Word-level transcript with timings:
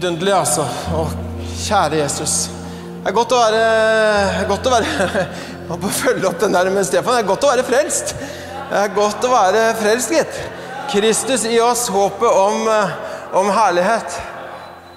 Vidunderlig, 0.00 0.32
altså. 0.32 0.62
Å, 0.96 1.02
kjære 1.60 1.98
Jesus. 1.98 2.34
Det 3.02 3.10
er 3.10 3.12
godt 3.12 3.34
å 3.36 3.40
være 3.42 4.44
godt 4.48 4.68
å 4.70 4.70
være 4.72 5.24
må 5.82 5.90
følge 5.92 6.24
opp 6.24 6.38
den 6.40 6.56
der 6.56 6.70
med 6.72 6.86
Stefan. 6.88 7.18
Det 7.18 7.20
er 7.20 7.28
godt 7.28 7.44
å 7.44 7.50
være 7.50 7.66
frelst. 7.68 8.14
Det 8.70 8.78
er 8.80 8.94
godt 8.96 9.26
å 9.28 9.32
være 9.34 9.66
frelst, 9.76 10.14
gitt. 10.16 10.38
Kristus 10.88 11.44
i 11.44 11.58
oss, 11.60 11.82
håpet 11.92 12.32
om, 12.32 12.64
om 13.42 13.52
herlighet. 13.52 14.16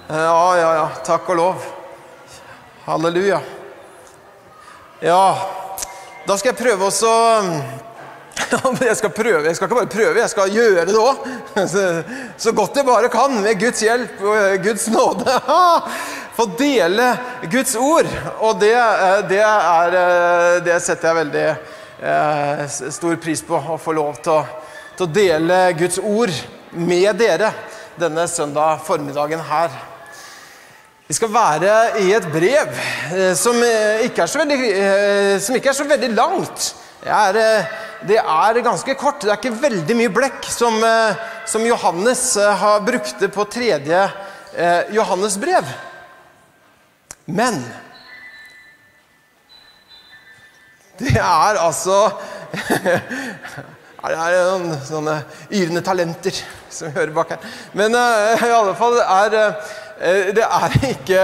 Ja, 0.08 0.40
ja, 0.62 0.72
ja. 0.78 0.88
Takk 1.04 1.28
og 1.34 1.40
lov. 1.42 1.68
Halleluja. 2.86 3.42
Ja, 5.04 5.22
da 6.24 6.38
skal 6.40 6.54
jeg 6.54 6.62
prøve 6.62 6.88
også 6.88 7.12
jeg 8.34 8.96
skal 8.98 9.12
prøve, 9.14 9.44
jeg 9.46 9.56
skal 9.56 9.68
ikke 9.68 9.78
bare 9.78 9.90
prøve, 9.90 10.18
jeg 10.18 10.30
skal 10.30 10.54
gjøre 10.54 10.86
det 10.88 10.96
òg. 10.98 11.26
Så, 12.36 12.52
godt 12.52 12.76
jeg 12.76 12.86
bare 12.86 13.10
kan, 13.12 13.36
med 13.42 13.60
Guds 13.60 13.82
hjelp 13.84 14.22
og 14.22 14.64
Guds 14.64 14.88
nåde. 14.90 15.38
Få 16.34 16.48
dele 16.58 17.12
Guds 17.50 17.76
ord. 17.78 18.10
Og 18.40 18.58
det, 18.60 18.74
det, 19.30 19.40
er, 19.44 19.96
det 20.66 20.80
setter 20.82 21.10
jeg 21.10 21.20
veldig 21.20 21.46
eh, 22.02 22.66
stor 22.98 23.16
pris 23.22 23.44
på. 23.46 23.54
Å 23.58 23.78
få 23.78 23.94
lov 23.94 24.18
til 24.24 24.34
å, 24.34 24.42
til 24.98 25.06
å 25.06 25.14
dele 25.14 25.62
Guds 25.78 26.02
ord 26.02 26.34
med 26.74 27.14
dere 27.22 27.52
denne 28.00 28.26
søndag 28.26 28.82
formiddagen 28.86 29.42
her. 29.46 29.70
Vi 31.06 31.14
skal 31.14 31.30
være 31.30 31.72
i 32.02 32.10
et 32.16 32.26
brev 32.32 32.78
eh, 33.14 33.32
som 33.38 33.58
ikke 34.02 34.26
veldig, 34.40 34.60
eh, 34.72 35.34
som 35.38 35.54
ikke 35.54 35.70
er 35.70 35.76
så 35.76 35.86
veldig 35.86 36.14
langt. 36.16 36.72
Er, 37.04 37.36
det 38.08 38.18
er 38.20 38.60
ganske 38.64 38.94
kort. 39.00 39.22
Det 39.22 39.32
er 39.32 39.38
ikke 39.40 39.62
veldig 39.62 39.96
mye 39.96 40.12
blekk 40.12 40.44
som, 40.52 40.76
eh, 40.84 41.22
som 41.48 41.64
Johannes 41.64 42.36
eh, 42.36 42.56
har 42.60 42.84
brukte 42.84 43.28
på 43.32 43.46
tredje 43.48 44.02
eh, 44.56 44.92
Johannes 44.94 45.38
brev. 45.40 45.68
Men 47.24 47.62
det 51.00 51.16
er 51.16 51.58
altså 51.58 52.10
Det 54.04 54.12
er 54.20 54.34
noen 54.50 54.74
sånne 54.84 55.14
yrende 55.48 55.80
talenter 55.80 56.36
som 56.68 56.90
vi 56.90 56.98
hører 56.98 57.14
bak 57.16 57.30
her. 57.32 57.46
Men 57.72 57.94
uh, 57.96 58.36
i 58.36 58.50
alle 58.52 58.74
fall 58.76 58.98
er 59.00 59.36
uh, 59.38 59.70
det 59.94 60.42
er 60.42 60.74
ikke 60.90 61.22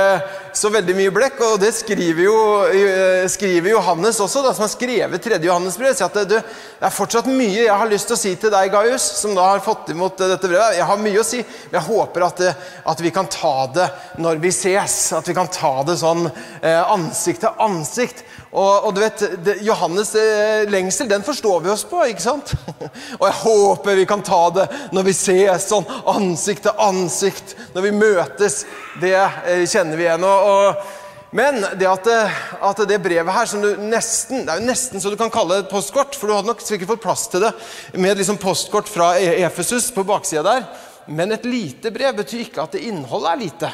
så 0.57 0.71
veldig 0.73 0.95
mye 0.97 1.13
blekk. 1.15 1.41
Og 1.47 1.61
det 1.63 1.73
skriver 1.75 2.25
jo 2.25 2.37
eh, 2.71 3.27
skriver 3.31 3.73
Johannes 3.75 4.21
også, 4.23 4.43
da, 4.45 4.53
som 4.55 4.67
har 4.67 4.73
skrevet 4.73 5.25
3. 5.25 5.41
Johannes 5.45 5.79
brev. 5.81 5.95
At 5.95 6.19
det, 6.21 6.27
det, 6.35 6.43
er 6.81 6.95
fortsatt 6.95 7.29
mye 7.31 7.67
jeg 7.67 7.77
har 7.83 7.91
lyst 7.91 8.11
til 8.11 8.17
å 8.17 8.21
si 8.21 8.35
til 8.41 8.53
deg, 8.53 8.73
Gaius, 8.73 9.07
som 9.21 9.35
da 9.37 9.51
har 9.53 9.65
fått 9.65 9.93
imot 9.95 10.21
eh, 10.21 10.33
dette 10.33 10.51
brevet. 10.51 10.79
Jeg 10.79 10.89
har 10.91 11.03
mye 11.03 11.23
å 11.23 11.27
si, 11.27 11.43
men 11.43 11.81
jeg 11.81 11.89
håper 11.91 12.27
at, 12.27 12.45
det, 12.45 12.55
at 12.95 13.05
vi 13.05 13.15
kan 13.15 13.31
ta 13.31 13.55
det 13.75 13.89
når 14.23 14.43
vi 14.43 14.55
ses. 14.55 14.99
At 15.17 15.29
vi 15.29 15.37
kan 15.37 15.51
ta 15.53 15.75
det 15.87 15.99
sånn 16.01 16.27
eh, 16.29 16.81
ansikt 16.81 17.47
til 17.47 17.65
ansikt. 17.67 18.25
Og, 18.51 18.87
og, 18.87 18.95
du 18.95 18.99
vet, 18.99 19.21
det, 19.47 19.61
Johannes 19.63 20.11
eh, 20.19 20.65
lengsel, 20.71 21.07
den 21.11 21.23
forstår 21.23 21.61
vi 21.63 21.71
oss 21.71 21.85
på, 21.87 22.01
ikke 22.11 22.25
sant? 22.25 22.51
og 23.21 23.27
jeg 23.29 23.37
håper 23.45 23.99
vi 24.01 24.07
kan 24.11 24.25
ta 24.27 24.41
det 24.57 24.65
når 24.91 25.07
vi 25.07 25.15
ses 25.15 25.69
sånn 25.71 25.87
ansikt 26.11 26.67
til 26.67 26.83
ansikt, 26.83 27.55
når 27.77 27.87
vi 27.87 27.93
møtes. 27.95 28.65
Det 29.03 29.15
eh, 29.15 29.63
kjenner 29.71 29.95
vi 29.95 30.09
igjen. 30.09 30.27
Og, 30.27 30.49
og, 30.51 31.31
men 31.39 31.61
det 31.79 31.87
at, 31.87 32.11
eh, 32.11 32.41
at, 32.67 32.83
det 32.91 32.99
brevet 33.05 33.37
her, 33.37 33.47
som 33.47 33.63
du 33.63 33.69
nesten 33.87 34.43
Det 34.43 34.57
er 34.57 34.59
jo 34.59 34.67
nesten 34.67 35.03
så 35.03 35.13
du 35.13 35.19
kan 35.21 35.31
kalle 35.31 35.61
et 35.63 35.71
postkort, 35.71 36.19
for 36.19 36.27
du 36.27 36.35
hadde 36.35 36.51
nok 36.51 36.65
sikkert 36.65 36.91
fått 36.97 37.05
plass 37.05 37.29
til 37.31 37.47
det 37.47 37.53
med 37.95 38.17
et 38.17 38.25
liksom 38.25 38.41
postkort 38.43 38.91
fra 38.91 39.13
e- 39.21 39.45
Efesus 39.47 39.93
på 39.95 40.03
baksida 40.09 40.43
der. 40.49 40.67
Men 41.07 41.31
et 41.39 41.47
lite 41.47 41.95
brev 41.95 42.19
betyr 42.19 42.49
ikke 42.49 42.67
at 42.67 42.75
det 42.75 42.83
innholdet 42.91 43.31
er 43.31 43.41
lite. 43.45 43.71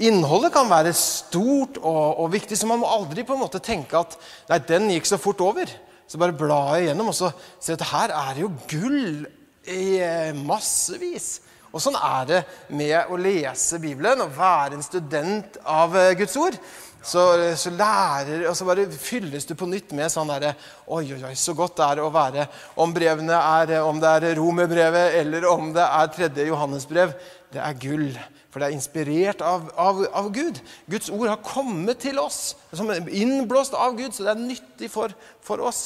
Innholdet 0.00 0.52
kan 0.54 0.70
være 0.70 0.94
stort 0.96 1.76
og, 1.82 2.20
og, 2.22 2.30
viktig, 2.32 2.56
så 2.56 2.68
man 2.68 2.80
må 2.80 2.88
aldri 2.88 3.24
på 3.26 3.36
en 3.36 3.42
måte 3.42 3.60
tenke 3.60 4.00
at 4.00 4.16
nei, 4.48 4.60
den 4.68 4.88
gikk 4.94 5.08
så 5.10 5.20
fort 5.20 5.42
over. 5.44 5.68
Så 6.10 6.18
bare 6.18 6.34
bla 6.34 6.62
jeg 6.78 6.88
gjennom 6.88 7.12
og 7.12 7.16
så 7.16 7.28
se 7.60 7.76
at 7.76 7.86
her 7.92 8.14
er 8.16 8.34
det 8.34 8.42
jo 8.46 8.50
gull 8.70 9.26
i 9.68 9.84
eh, 10.02 10.32
massevis. 10.34 11.28
Og 11.70 11.82
sånn 11.84 11.98
er 12.00 12.24
det 12.26 12.40
med 12.74 13.12
å 13.12 13.18
lese 13.20 13.78
Bibelen 13.82 14.24
og 14.24 14.32
være 14.34 14.78
en 14.78 14.82
student 14.82 15.60
av 15.62 15.94
eh, 15.98 16.14
Guds 16.18 16.34
ord. 16.40 16.56
Så, 17.00 17.22
så, 17.56 17.70
lærer, 17.72 18.42
og 18.50 18.56
så 18.56 18.66
bare 18.68 18.84
fylles 18.92 19.46
du 19.48 19.54
på 19.56 19.68
nytt 19.70 19.94
med 19.96 20.12
sånn 20.12 20.28
derre 20.28 20.50
Oi, 20.84 21.06
oi, 21.14 21.22
oi, 21.30 21.32
så 21.32 21.54
godt 21.56 21.78
det 21.78 21.86
er 21.86 22.02
å 22.04 22.10
være 22.12 22.44
Om 22.84 22.92
brevene 22.92 23.38
er, 23.38 23.72
om 23.80 23.96
det 24.02 24.10
er 24.18 24.36
Romerbrevet 24.36 25.16
eller 25.22 25.46
om 25.48 25.70
det 25.72 25.86
er 25.86 26.12
tredje 26.12 26.44
Johannesbrev, 26.50 27.14
det 27.56 27.62
er 27.64 27.78
gull. 27.80 28.10
For 28.50 28.58
det 28.58 28.68
er 28.68 28.74
inspirert 28.74 29.42
av, 29.46 29.68
av, 29.78 30.02
av, 30.10 30.28
Gud. 30.34 30.58
Guds 30.90 31.10
ord 31.14 31.28
har 31.30 31.42
kommet 31.46 32.00
til 32.02 32.18
oss 32.18 32.56
som 32.74 32.90
innblåst 32.90 33.76
av 33.78 33.94
Gud, 33.98 34.10
så 34.14 34.26
det 34.26 34.32
er 34.34 34.42
nyttig 34.42 34.90
for, 34.90 35.14
for 35.46 35.62
oss 35.70 35.84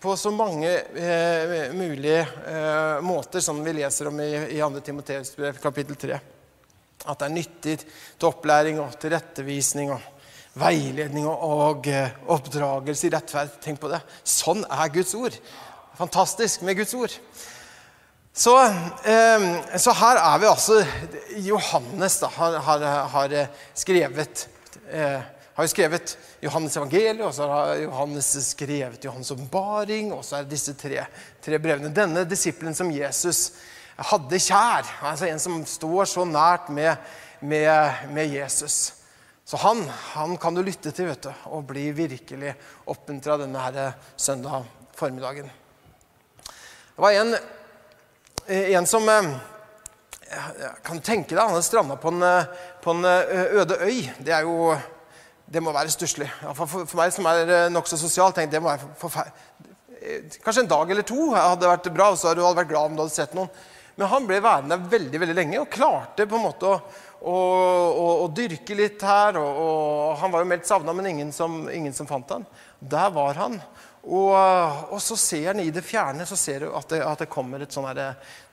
på 0.00 0.12
så 0.20 0.30
mange 0.30 0.68
eh, 0.76 1.72
mulige 1.72 2.20
eh, 2.20 2.98
måter, 3.04 3.40
som 3.40 3.62
vi 3.64 3.78
leser 3.78 4.10
om 4.10 4.20
i, 4.20 4.28
i 4.58 4.60
2. 4.60 4.82
Timoteus 4.84 5.32
brev, 5.38 5.56
kapittel 5.62 5.96
3. 5.96 6.18
At 7.06 7.22
det 7.22 7.26
er 7.30 7.34
nyttig 7.34 7.78
til 7.80 8.28
opplæring 8.28 8.82
og 8.82 8.98
tilrettevisning 9.00 9.94
og 9.96 10.04
veiledning 10.60 11.26
og, 11.28 11.42
og 11.48 11.88
eh, 11.92 12.12
oppdragelse 12.32 13.08
i 13.08 13.14
rettferd. 13.16 13.56
Tenk 13.64 13.80
på 13.80 13.90
det. 13.92 14.02
Sånn 14.20 14.66
er 14.68 14.92
Guds 14.92 15.16
ord. 15.16 15.36
Fantastisk 15.96 16.64
med 16.68 16.76
Guds 16.76 16.92
ord. 16.96 17.16
Så, 18.36 18.52
eh, 18.64 19.44
så, 19.80 19.92
her 19.96 20.18
er 20.20 20.40
vi 20.42 20.48
altså 20.50 20.82
Johannes 21.40 22.18
da, 22.20 22.28
har, 22.34 22.58
har, 22.66 22.82
har 23.08 23.34
skrevet 23.72 24.42
eh, 24.92 25.22
har 25.56 25.70
skrevet 25.72 26.12
Johannes 26.44 26.76
evangeliet, 26.76 27.22
og 27.24 27.32
så 27.32 27.46
har 27.48 27.80
Johannes 27.80 28.28
skrevet 28.50 29.06
Johannes' 29.08 29.32
åpenbaring, 29.32 30.12
og 30.12 30.20
så 30.20 30.36
er 30.36 30.44
det 30.44 30.52
disse 30.52 30.76
tre, 30.76 31.06
tre, 31.40 31.56
brevene. 31.56 31.94
Denne 31.96 32.26
disippelen 32.28 32.76
som 32.76 32.92
Jesus 32.92 33.54
hadde 34.10 34.42
kjær, 34.50 34.84
altså 35.00 35.30
en 35.30 35.40
som 35.40 35.56
står 35.64 36.12
så 36.12 36.28
nært 36.28 36.68
med, 36.68 36.92
med, 37.40 38.04
med 38.12 38.36
Jesus. 38.36 38.92
Så 39.48 39.64
han, 39.64 39.80
han, 40.12 40.36
kan 40.36 40.52
du 40.52 40.60
lytte 40.60 40.92
til 40.92 41.08
vet 41.08 41.24
du, 41.24 41.32
og 41.56 41.64
bli 41.72 41.88
virkelig 41.96 42.52
oppmuntra 42.84 43.40
denne 43.46 43.64
her 43.64 43.94
søndag 44.12 44.68
formiddagen. 44.92 45.48
Det 46.36 47.00
var 47.00 47.16
en 47.16 47.32
Eh, 47.32 47.55
en 48.48 48.86
som 48.86 49.08
jeg 49.10 49.30
Kan 50.84 51.00
tenke 51.00 51.34
deg, 51.34 51.40
han 51.40 51.54
hadde 51.54 51.66
stranda 51.66 51.96
på, 52.02 52.10
på, 52.82 52.94
en 52.96 53.04
eh, 53.06 53.56
øde 53.62 53.78
øy. 53.78 54.00
Det 54.18 54.34
er 54.34 54.46
jo 54.46 54.74
Det 55.46 55.62
må 55.62 55.72
være 55.72 55.92
stusslig. 55.94 56.26
For, 56.58 56.96
meg 56.98 57.12
som 57.14 57.26
er 57.30 57.68
nokså 57.70 57.96
sosial, 57.96 58.32
tenkte 58.34 58.56
det 58.56 58.62
må 58.64 58.72
være 58.72 58.88
forferdelig. 58.98 59.44
Kanskje 60.42 60.62
en 60.64 60.70
dag 60.70 60.90
eller 60.90 61.06
to 61.06 61.30
hadde 61.34 61.70
vært 61.70 61.86
bra, 61.94 62.10
og 62.10 62.18
så 62.18 62.28
hadde 62.30 62.42
du 62.42 62.46
vært 62.46 62.70
glad 62.70 62.90
om 62.90 62.96
du 62.96 63.02
hadde 63.04 63.14
sett 63.14 63.34
noen. 63.34 63.50
Men 63.96 64.10
han 64.12 64.26
ble 64.28 64.42
værende 64.44 64.76
veldig 64.90 65.20
veldig 65.22 65.36
lenge 65.36 65.60
og 65.62 65.70
klarte 65.72 66.26
på 66.28 66.36
en 66.36 66.44
måte 66.44 66.68
å, 66.68 66.76
å, 67.24 67.36
å, 67.36 68.08
å 68.24 68.26
dyrke 68.34 68.76
litt 68.76 69.02
her. 69.06 69.38
Og, 69.40 69.62
og, 69.62 70.16
han 70.20 70.34
var 70.34 70.44
jo 70.44 70.50
meldt 70.50 70.68
savna, 70.68 70.92
men 70.96 71.08
ingen 71.14 71.32
som, 71.32 71.62
ingen 71.72 71.96
som 71.96 72.08
fant 72.08 72.34
han. 72.34 72.44
Der 72.80 73.08
var 73.14 73.40
han. 73.40 73.56
Og, 74.06 74.34
og, 74.92 75.00
så 75.02 75.16
ser 75.18 75.48
han 75.50 75.60
i 75.64 75.72
det 75.74 75.82
fjerne 75.82 76.26
så 76.28 76.38
ser 76.38 76.62
du 76.62 76.68
at 76.78 76.92
det, 76.92 77.00
at 77.02 77.24
det 77.24 77.30
kommer 77.30 77.64
et 77.64 77.74
sånn 77.74 77.88
eh, 77.90 78.12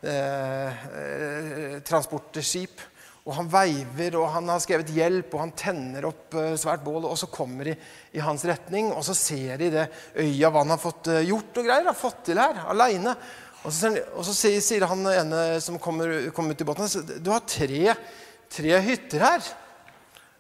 eh, 0.10 1.78
transportskip. 1.86 2.82
Og 3.24 3.38
han 3.38 3.48
veiver, 3.48 4.18
og 4.20 4.34
han 4.34 4.50
har 4.52 4.60
skrevet 4.60 4.90
'hjelp', 4.92 5.32
og 5.32 5.40
han 5.46 5.54
tenner 5.56 6.10
opp 6.10 6.36
eh, 6.36 6.58
svært 6.60 6.84
bål. 6.84 7.06
Og 7.08 7.16
så 7.20 7.30
kommer 7.32 7.70
de 7.70 7.76
i 8.12 8.24
hans 8.24 8.44
retning, 8.50 8.92
og 8.92 9.06
så 9.08 9.16
ser 9.16 9.62
de 9.62 9.70
det 9.78 9.86
øya 10.20 10.50
hva 10.50 10.66
han 10.66 10.74
har 10.74 10.82
fått 10.82 11.08
eh, 11.14 11.24
gjort 11.30 11.62
og 11.62 11.70
greier. 11.70 11.88
har 11.88 12.02
fått 12.02 12.26
til 12.28 12.42
her, 12.42 12.66
aleine. 12.74 13.16
Og, 13.64 13.72
og, 13.72 14.26
så 14.28 14.34
sier 14.36 14.88
han 14.90 15.08
ene 15.08 15.62
som 15.64 15.78
kommer, 15.80 16.34
kommer 16.36 16.52
ut 16.52 16.66
i 16.66 16.68
båten, 16.68 17.22
du 17.24 17.30
har 17.32 17.46
tre, 17.48 17.96
tre 18.52 18.82
hytter 18.90 19.24
her. 19.24 19.54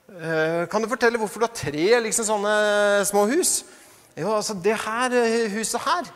Eh, 0.10 0.66
kan 0.68 0.84
du 0.84 0.92
fortelle 0.92 1.22
hvorfor 1.22 1.40
du 1.40 1.48
har 1.48 1.56
tre 1.56 1.88
liksom, 2.04 2.28
sånne 2.34 2.58
små 3.08 3.24
hus? 3.32 3.62
Jo, 4.14 4.36
altså 4.36 4.54
det 4.54 4.76
her 4.78 5.16
eh, 5.18 5.52
huset 5.56 5.82
her, 5.82 6.10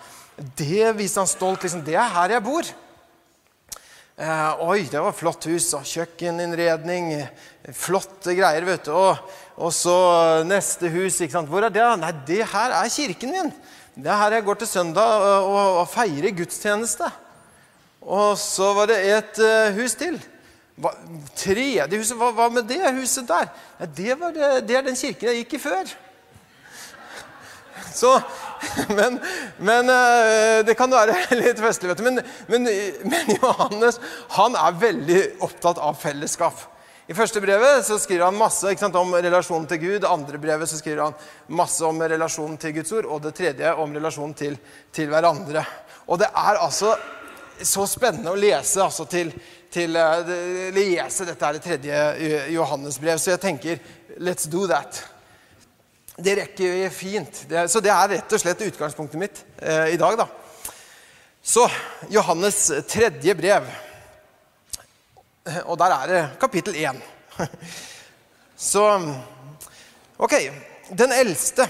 det 0.58 0.92
viser 1.00 1.24
han 1.24 1.30
stolt. 1.30 1.64
liksom, 1.64 1.82
Det 1.86 1.96
er 1.98 2.14
her 2.14 2.36
jeg 2.36 2.44
bor. 2.46 2.68
Eh, 4.18 4.62
oi, 4.66 4.84
det 4.90 5.02
var 5.02 5.16
flott 5.18 5.48
hus. 5.50 5.72
og 5.74 5.86
Kjøkkeninnredning. 5.86 7.10
Flotte 7.74 8.38
greier, 8.38 8.66
vet 8.66 8.86
du. 8.86 8.94
Og, 8.94 9.18
og, 9.58 9.74
så 9.74 9.98
neste 10.46 10.92
hus. 10.94 11.18
ikke 11.22 11.40
sant? 11.40 11.50
Hvor 11.50 11.66
er 11.66 11.74
det? 11.74 11.86
Nei, 12.02 12.14
det 12.28 12.44
her 12.54 12.78
er 12.84 12.94
kirken 12.94 13.34
min. 13.34 13.54
Det 13.98 14.14
er 14.14 14.22
her 14.22 14.38
jeg 14.38 14.46
går 14.46 14.62
til 14.62 14.70
søndag 14.70 15.26
og, 15.26 15.50
og, 15.50 15.78
og 15.82 15.90
feirer 15.90 16.38
gudstjeneste. 16.38 17.10
Og 18.02 18.38
så 18.38 18.74
var 18.78 18.92
det 18.92 18.98
et 19.10 19.40
uh, 19.42 19.74
hus 19.74 19.98
til. 19.98 20.20
Hva, 20.78 20.92
tredje 21.34 21.88
huset, 21.98 22.14
hva, 22.20 22.30
hva, 22.30 22.46
med 22.54 22.70
det 22.70 22.94
huset 22.94 23.26
der? 23.26 23.50
Nei, 23.80 23.88
det, 23.98 24.18
det, 24.36 24.52
det 24.70 24.78
er 24.78 24.86
den 24.86 25.00
kirken 25.00 25.32
jeg 25.32 25.42
gikk 25.42 25.58
i 25.58 25.64
før. 25.66 25.98
Så, 27.98 28.14
men, 28.98 29.20
men, 29.58 29.90
eh, 29.90 30.64
det 30.66 30.78
kan 30.78 30.94
være 30.94 31.16
litt 31.42 31.60
festlig, 31.62 31.92
vet 31.92 32.02
du. 32.02 32.06
Men, 32.06 32.22
men, 32.52 32.70
men, 33.10 33.36
Johannes 33.42 34.00
han 34.38 34.58
er 34.60 34.82
veldig 34.82 35.22
opptatt 35.48 35.82
av 35.82 35.98
fellesskap. 36.00 36.66
I 37.08 37.16
første 37.16 37.40
brevet 37.40 37.86
så 37.88 37.96
skriver 38.04 38.26
han 38.28 38.38
masse 38.38 38.74
sant, 38.78 38.96
om 39.00 39.16
relasjonen 39.16 39.68
til 39.72 39.80
Gud. 39.86 40.06
Andre 40.06 40.42
brevet 40.44 40.70
så 40.70 40.78
skriver 40.78 41.06
han 41.06 41.56
masse 41.56 41.86
om 41.88 42.02
relasjonen 42.04 42.58
til 42.60 42.76
Guds 42.76 42.92
ord. 42.98 43.08
Og 43.08 43.22
det 43.24 43.36
tredje 43.38 43.74
om 43.80 43.96
relasjonen 43.96 44.36
til, 44.36 44.58
til 44.92 45.08
hverandre. 45.14 45.64
Og 46.12 46.20
det 46.20 46.28
er 46.28 46.60
altså 46.60 46.98
så 47.64 47.88
spennende 47.90 48.30
å 48.30 48.38
lese, 48.38 48.84
altså 48.84 49.08
til, 49.10 49.32
til 49.74 49.96
uh, 49.98 50.28
lese 50.76 51.26
dette 51.26 51.48
er 51.48 51.58
det 51.58 51.64
tredje 51.64 52.02
Johannes-brev. 52.54 53.18
Så 53.24 53.34
jeg 53.34 53.44
tenker 53.46 53.80
let's 54.20 54.52
do 54.52 54.68
that. 54.68 55.00
Det 56.18 56.34
rekker 56.36 56.72
vi 56.72 56.90
fint. 56.90 57.44
Det, 57.50 57.68
så 57.70 57.78
det 57.78 57.92
er 57.94 58.08
rett 58.16 58.32
og 58.34 58.42
slett 58.42 58.62
utgangspunktet 58.66 59.20
mitt 59.22 59.42
eh, 59.62 59.92
i 59.94 59.98
dag, 60.02 60.16
da. 60.18 60.26
Så 61.46 61.68
Johannes 62.10 62.72
tredje 62.90 63.36
brev. 63.38 63.68
Og 65.70 65.78
der 65.78 65.94
er 65.94 66.10
det 66.10 66.22
kapittel 66.42 66.74
1. 66.82 67.04
Så 68.72 68.82
Ok. 70.18 70.34
Den 70.90 71.14
eldste. 71.14 71.68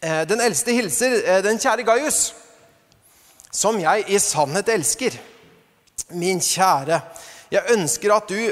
Eh, 0.00 0.22
den 0.24 0.40
eldste 0.40 0.72
hilser 0.72 1.18
eh, 1.20 1.42
den 1.44 1.60
kjære 1.60 1.84
Gaius, 1.84 2.22
som 3.52 3.76
jeg 3.82 4.08
i 4.08 4.18
sannhet 4.18 4.72
elsker. 4.72 5.20
Min 6.16 6.40
kjære, 6.40 7.02
jeg 7.52 7.76
ønsker 7.76 8.16
at 8.16 8.32
du 8.32 8.48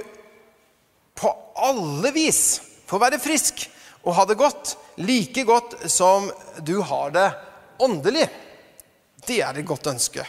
på 1.17 1.33
alle 1.57 2.13
vis 2.13 2.61
får 2.87 3.05
være 3.07 3.25
frisk 3.25 3.65
og 4.09 4.17
ha 4.17 4.25
det 4.25 4.39
godt, 4.41 4.75
like 5.05 5.45
godt 5.45 5.77
som 5.93 6.31
du 6.65 6.79
har 6.81 7.13
det 7.13 7.29
åndelig. 7.85 8.25
Det 9.27 9.43
er 9.45 9.59
et 9.61 9.69
godt 9.69 9.91
ønske. 9.93 10.25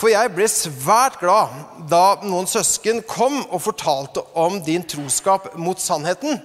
For 0.00 0.08
jeg 0.08 0.32
ble 0.32 0.46
svært 0.48 1.18
glad 1.20 1.52
da 1.90 2.22
noen 2.24 2.48
søsken 2.48 3.02
kom 3.04 3.42
og 3.42 3.60
fortalte 3.66 4.22
om 4.40 4.56
din 4.64 4.86
troskap 4.88 5.50
mot 5.60 5.80
sannheten. 5.82 6.40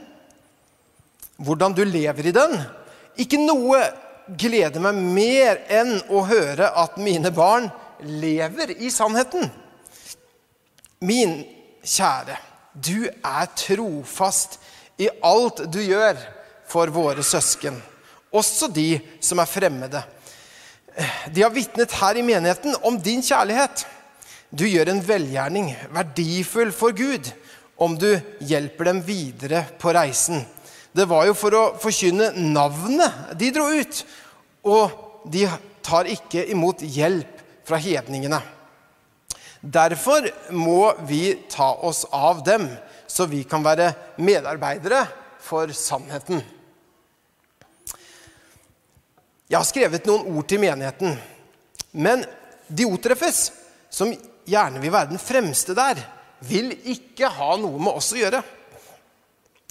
Hvordan 1.40 1.76
du 1.76 1.86
lever 1.88 2.28
i 2.28 2.36
den. 2.36 2.58
Ikke 3.16 3.40
noe 3.40 3.80
gleder 4.36 4.84
meg 4.84 5.00
mer 5.00 5.62
enn 5.72 5.96
å 6.12 6.26
høre 6.28 6.68
at 6.84 7.00
mine 7.00 7.32
barn 7.32 7.70
lever 8.04 8.76
i 8.76 8.92
sannheten. 8.92 9.48
Min 11.06 11.38
kjære, 11.86 12.36
du 12.76 13.08
er 13.08 13.52
trofast 13.56 14.60
i 14.98 15.10
alt 15.24 15.66
du 15.72 15.82
gjør 15.84 16.20
for 16.70 16.92
våre 16.94 17.24
søsken, 17.24 17.78
også 18.36 18.70
de 18.74 19.00
som 19.24 19.40
er 19.42 19.50
fremmede. 19.50 20.02
De 21.32 21.44
har 21.44 21.52
vitnet 21.54 21.92
her 22.00 22.18
i 22.18 22.24
menigheten 22.24 22.78
om 22.88 22.98
din 23.02 23.24
kjærlighet. 23.24 23.84
Du 24.56 24.64
gjør 24.68 24.94
en 24.94 25.04
velgjerning 25.04 25.74
verdifull 25.92 26.72
for 26.76 26.96
Gud 26.96 27.28
om 27.76 27.98
du 28.00 28.14
hjelper 28.40 28.88
dem 28.88 29.02
videre 29.04 29.66
på 29.80 29.92
reisen. 29.96 30.46
Det 30.96 31.08
var 31.12 31.26
jo 31.28 31.36
for 31.36 31.56
å 31.58 31.64
forkynne 31.82 32.32
navnet 32.40 33.36
de 33.36 33.52
dro 33.52 33.68
ut, 33.68 33.98
og 34.64 35.28
de 35.28 35.44
tar 35.84 36.08
ikke 36.08 36.46
imot 36.54 36.80
hjelp 36.80 37.42
fra 37.68 37.80
hedningene. 37.82 38.40
Derfor 39.60 40.30
må 40.54 40.94
vi 41.10 41.34
ta 41.52 41.74
oss 41.84 42.06
av 42.14 42.44
dem, 42.46 42.70
så 43.16 43.26
vi 43.32 43.46
kan 43.48 43.64
være 43.64 43.94
medarbeidere 44.20 45.06
for 45.40 45.72
sannheten. 45.72 46.42
Jeg 49.48 49.60
har 49.60 49.68
skrevet 49.68 50.08
noen 50.10 50.36
ord 50.36 50.48
til 50.50 50.60
menigheten. 50.60 51.16
Men 51.96 52.26
Diotrefes, 52.68 53.52
som 53.94 54.12
gjerne 54.44 54.82
vil 54.84 54.92
være 54.92 55.14
den 55.14 55.22
fremste 55.22 55.76
der, 55.78 56.02
vil 56.44 56.74
ikke 56.92 57.30
ha 57.32 57.54
noe 57.62 57.80
med 57.80 57.96
oss 57.96 58.12
å 58.12 58.20
gjøre. 58.20 58.42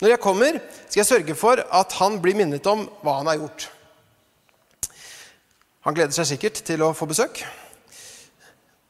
Når 0.00 0.14
jeg 0.14 0.22
kommer, 0.22 0.58
skal 0.88 1.02
jeg 1.02 1.10
sørge 1.10 1.36
for 1.38 1.60
at 1.60 1.98
han 2.00 2.16
blir 2.22 2.38
minnet 2.38 2.64
om 2.70 2.86
hva 3.04 3.18
han 3.20 3.28
har 3.30 3.42
gjort. 3.42 3.68
Han 5.84 5.94
gleder 5.96 6.16
seg 6.16 6.32
sikkert 6.32 6.64
til 6.64 6.80
å 6.86 6.94
få 6.96 7.10
besøk. 7.10 7.44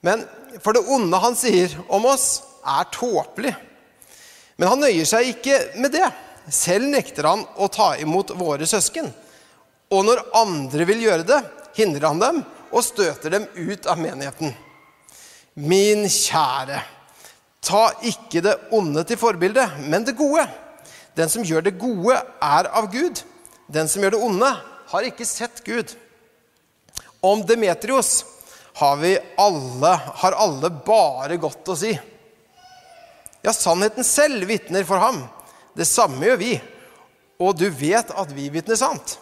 Men 0.05 0.23
for 0.63 0.77
det 0.77 0.85
onde 0.95 1.19
han 1.19 1.35
sier 1.39 1.75
om 1.89 2.07
oss, 2.07 2.45
er 2.65 2.87
tåpelig. 2.95 3.53
Men 4.57 4.71
han 4.71 4.83
nøyer 4.85 5.09
seg 5.09 5.35
ikke 5.35 5.59
med 5.83 5.95
det. 5.95 6.07
Selv 6.53 6.91
nekter 6.93 7.27
han 7.27 7.45
å 7.57 7.69
ta 7.73 7.95
imot 8.01 8.35
våre 8.39 8.67
søsken. 8.69 9.09
Og 9.95 10.05
når 10.07 10.23
andre 10.37 10.87
vil 10.89 11.05
gjøre 11.07 11.27
det, 11.29 11.41
hindrer 11.79 12.09
han 12.11 12.23
dem 12.23 12.43
og 12.75 12.85
støter 12.85 13.33
dem 13.35 13.47
ut 13.55 13.87
av 13.91 14.01
menigheten. 14.01 14.55
Min 15.55 16.07
kjære, 16.11 16.81
ta 17.65 17.85
ikke 18.07 18.43
det 18.45 18.55
onde 18.75 19.05
til 19.07 19.19
forbilde, 19.21 19.65
men 19.87 20.07
det 20.07 20.17
gode. 20.19 20.45
Den 21.15 21.31
som 21.31 21.47
gjør 21.47 21.63
det 21.65 21.79
gode, 21.79 22.19
er 22.43 22.69
av 22.75 22.91
Gud. 22.93 23.23
Den 23.71 23.89
som 23.89 24.03
gjør 24.03 24.17
det 24.17 24.25
onde, 24.27 24.51
har 24.91 25.07
ikke 25.07 25.27
sett 25.27 25.63
Gud. 25.65 25.95
Om 27.25 27.45
Demetrios 27.47 28.25
har, 28.75 28.99
vi 29.01 29.15
alle, 29.41 29.93
har 30.23 30.37
alle 30.37 30.71
bare 30.85 31.39
godt 31.41 31.71
å 31.71 31.79
si. 31.79 31.95
Ja, 33.45 33.53
sannheten 33.53 34.05
selv 34.05 34.47
vitner 34.49 34.87
for 34.89 35.03
ham. 35.03 35.21
Det 35.77 35.85
samme 35.85 36.25
gjør 36.25 36.39
vi. 36.41 36.55
Og 37.45 37.57
du 37.59 37.67
vet 37.69 38.09
at 38.09 38.31
vi 38.33 38.49
vitner 38.53 38.79
sant. 38.79 39.19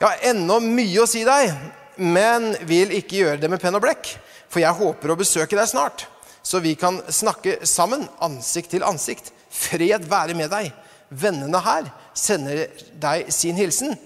Jeg 0.00 0.08
har 0.08 0.24
ennå 0.30 0.56
mye 0.64 1.02
å 1.02 1.08
si 1.08 1.22
deg, 1.26 1.52
men 2.00 2.54
vil 2.68 2.94
ikke 2.96 3.20
gjøre 3.20 3.40
det 3.42 3.50
med 3.52 3.60
penn 3.60 3.76
og 3.76 3.84
blekk. 3.84 4.08
For 4.48 4.62
jeg 4.62 4.78
håper 4.78 5.12
å 5.12 5.18
besøke 5.20 5.56
deg 5.58 5.68
snart, 5.68 6.06
så 6.40 6.62
vi 6.64 6.76
kan 6.78 7.02
snakke 7.12 7.58
sammen, 7.68 8.06
ansikt 8.24 8.72
til 8.72 8.86
ansikt. 8.86 9.32
Fred 9.52 10.06
være 10.08 10.36
med 10.38 10.52
deg. 10.52 10.70
Vennene 11.10 11.60
her 11.64 11.90
sender 12.16 12.66
deg 13.00 13.28
sin 13.34 13.58
hilsen. 13.58 13.96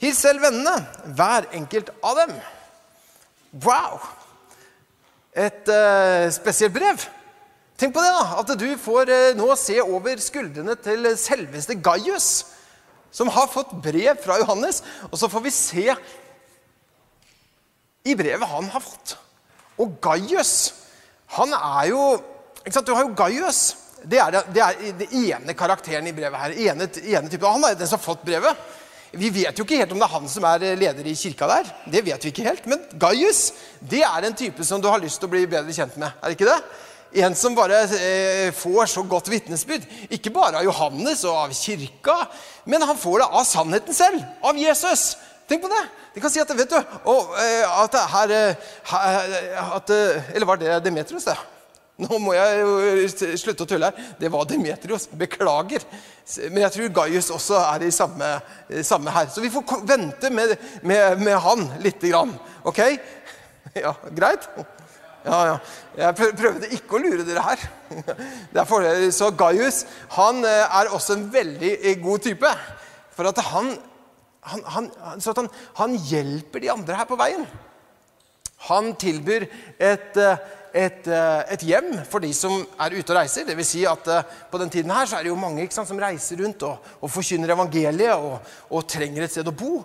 Hils 0.00 0.20
selv 0.24 0.40
vennene, 0.46 0.78
hver 1.16 1.50
enkelt 1.56 1.92
av 2.00 2.22
dem. 2.22 2.36
Wow! 3.60 4.00
Et 5.36 5.68
uh, 5.68 6.30
spesielt 6.32 6.72
brev. 6.74 7.04
Tenk 7.80 7.94
på 7.96 8.02
det, 8.04 8.10
da, 8.12 8.40
at 8.42 8.50
du 8.60 8.66
får 8.76 9.08
uh, 9.08 9.36
nå 9.38 9.46
se 9.56 9.78
over 9.80 10.20
skuldrene 10.20 10.74
til 10.84 11.06
selveste 11.16 11.78
Gaius 11.80 12.26
som 13.10 13.30
har 13.32 13.48
fått 13.50 13.72
brev 13.82 14.18
fra 14.22 14.36
Johannes. 14.42 14.82
Og 15.08 15.16
så 15.18 15.30
får 15.32 15.42
vi 15.46 15.52
se 15.54 15.86
i 18.04 18.16
brevet 18.16 18.48
han 18.48 18.68
har 18.72 18.84
fått. 18.84 19.16
Og 19.80 19.96
Gaius, 20.04 20.74
han 21.38 21.54
er 21.56 21.88
jo 21.90 22.02
ikke 22.60 22.74
sant, 22.76 22.86
Du 22.86 22.92
har 22.92 23.06
jo 23.06 23.16
Gaius. 23.16 23.62
Det 24.04 24.20
er, 24.20 24.36
det, 24.52 24.60
er 24.60 24.92
det 24.96 25.08
ene 25.16 25.56
karakteren 25.56 26.06
i 26.08 26.12
brevet 26.16 26.40
her. 26.40 26.54
Ene, 26.68 26.86
ene 27.00 27.32
type, 27.32 27.48
han 27.48 27.64
er 27.64 27.80
den 27.80 27.88
som 27.88 27.96
har 27.96 28.04
fått 28.04 28.28
brevet. 28.28 28.68
Vi 29.10 29.32
vet 29.34 29.56
jo 29.58 29.64
ikke 29.64 29.80
helt 29.80 29.90
om 29.96 29.98
det 29.98 30.06
er 30.06 30.12
han 30.12 30.28
som 30.30 30.44
er 30.46 30.68
leder 30.78 31.08
i 31.08 31.16
kirka 31.18 31.48
der. 31.50 31.72
Det 31.90 32.04
vet 32.06 32.24
vi 32.24 32.30
ikke 32.30 32.46
helt. 32.46 32.68
Men 32.70 32.84
Gaius 33.00 33.48
det 33.80 34.04
er 34.04 34.28
en 34.28 34.36
type 34.36 34.64
som 34.68 34.84
du 34.84 34.88
har 34.92 35.00
lyst 35.02 35.20
til 35.20 35.32
å 35.32 35.32
bli 35.32 35.46
bedre 35.48 35.74
kjent 35.74 35.96
med. 35.96 36.12
Er 36.20 36.28
det 36.28 36.38
ikke 36.38 36.52
det? 36.52 36.60
En 37.12 37.34
som 37.34 37.54
bare 37.58 37.80
eh, 37.96 38.52
får 38.54 38.86
så 38.86 39.02
godt 39.02 39.28
vitnesbyrd. 39.32 39.86
Ikke 40.14 40.30
bare 40.30 40.60
av 40.60 40.66
Johannes 40.66 41.24
og 41.26 41.38
av 41.42 41.54
kirka, 41.56 42.16
men 42.70 42.84
han 42.86 42.98
får 42.98 43.22
det 43.22 43.30
av 43.40 43.46
sannheten 43.48 43.96
selv. 43.96 44.22
Av 44.46 44.58
Jesus. 44.58 45.16
Tenk 45.50 45.64
på 45.64 45.70
det. 45.72 45.82
De 46.14 46.22
kan 46.22 46.30
si 46.30 46.42
at 46.42 46.52
vet 46.54 46.70
du, 46.70 46.78
og, 47.10 47.32
eh, 47.42 47.64
at 47.66 47.96
her, 48.12 48.34
her 48.92 49.34
at, 49.64 49.90
Eller 50.34 50.46
var 50.46 50.60
det 50.60 50.78
Demetrius, 50.86 51.26
det? 51.26 51.38
Nå 52.00 52.16
må 52.22 52.32
jeg 52.32 53.10
slutte 53.36 53.66
å 53.66 53.68
tulle 53.68 53.90
her. 53.90 54.12
Det 54.16 54.30
var 54.32 54.46
Demetrios. 54.48 55.08
Beklager. 55.10 55.82
Men 56.46 56.62
jeg 56.62 56.76
tror 56.76 56.94
Gaius 57.02 57.28
også 57.34 57.58
er 57.60 57.84
i 57.84 57.92
samme, 57.92 58.30
samme 58.86 59.12
her. 59.12 59.28
Så 59.34 59.42
vi 59.42 59.50
får 59.52 59.82
vente 59.84 60.30
med, 60.32 60.54
med, 60.86 61.20
med 61.26 61.36
han 61.44 61.66
lite 61.82 62.12
grann. 62.12 62.36
Ok? 62.62 62.84
Ja, 63.70 63.92
Greit? 64.10 64.48
Ja, 65.24 65.40
ja. 65.44 65.56
Jeg 66.00 66.32
prøvde 66.38 66.68
ikke 66.72 66.96
å 66.96 67.00
lure 67.02 67.24
dere 67.28 67.44
her. 67.44 67.64
Derfor, 68.56 68.86
så 69.12 69.28
Gaius 69.36 69.82
han 70.16 70.44
eh, 70.48 70.78
er 70.80 70.92
også 70.94 71.18
en 71.18 71.26
veldig 71.32 71.72
eh, 71.76 71.98
god 72.00 72.24
type. 72.24 72.52
For 73.16 73.28
at 73.28 73.42
han, 73.50 73.74
han, 74.48 74.62
han, 74.76 74.88
så 75.20 75.34
at 75.34 75.42
han, 75.42 75.50
han 75.82 75.98
hjelper 76.08 76.64
de 76.64 76.72
andre 76.72 77.02
her 77.02 77.10
på 77.10 77.20
veien. 77.20 77.44
Han 78.70 78.94
tilbyr 79.00 79.44
et, 79.76 80.16
eh, 80.16 80.48
et, 80.86 81.08
et, 81.10 81.62
hjem 81.68 81.92
for 82.08 82.24
de 82.24 82.30
som 82.36 82.62
er 82.80 82.96
ute 82.96 83.12
og 83.12 83.18
reiser. 83.18 83.44
Det 83.44 83.58
vil 83.58 83.66
si 83.68 83.84
at 83.88 84.08
På 84.50 84.60
den 84.62 84.72
tiden 84.72 84.92
her 84.94 85.04
så 85.04 85.18
er 85.18 85.26
det 85.26 85.34
jo 85.34 85.40
mange 85.40 85.68
sant, 85.68 85.88
som 85.90 86.00
reiser 86.00 86.40
rundt 86.40 86.64
og, 86.64 86.92
og 87.02 87.12
forkynner 87.12 87.52
evangeliet 87.52 88.16
og, 88.16 88.38
og 88.70 88.88
trenger 88.88 89.26
et 89.26 89.36
sted 89.36 89.52
å 89.52 89.56
bo. 89.56 89.82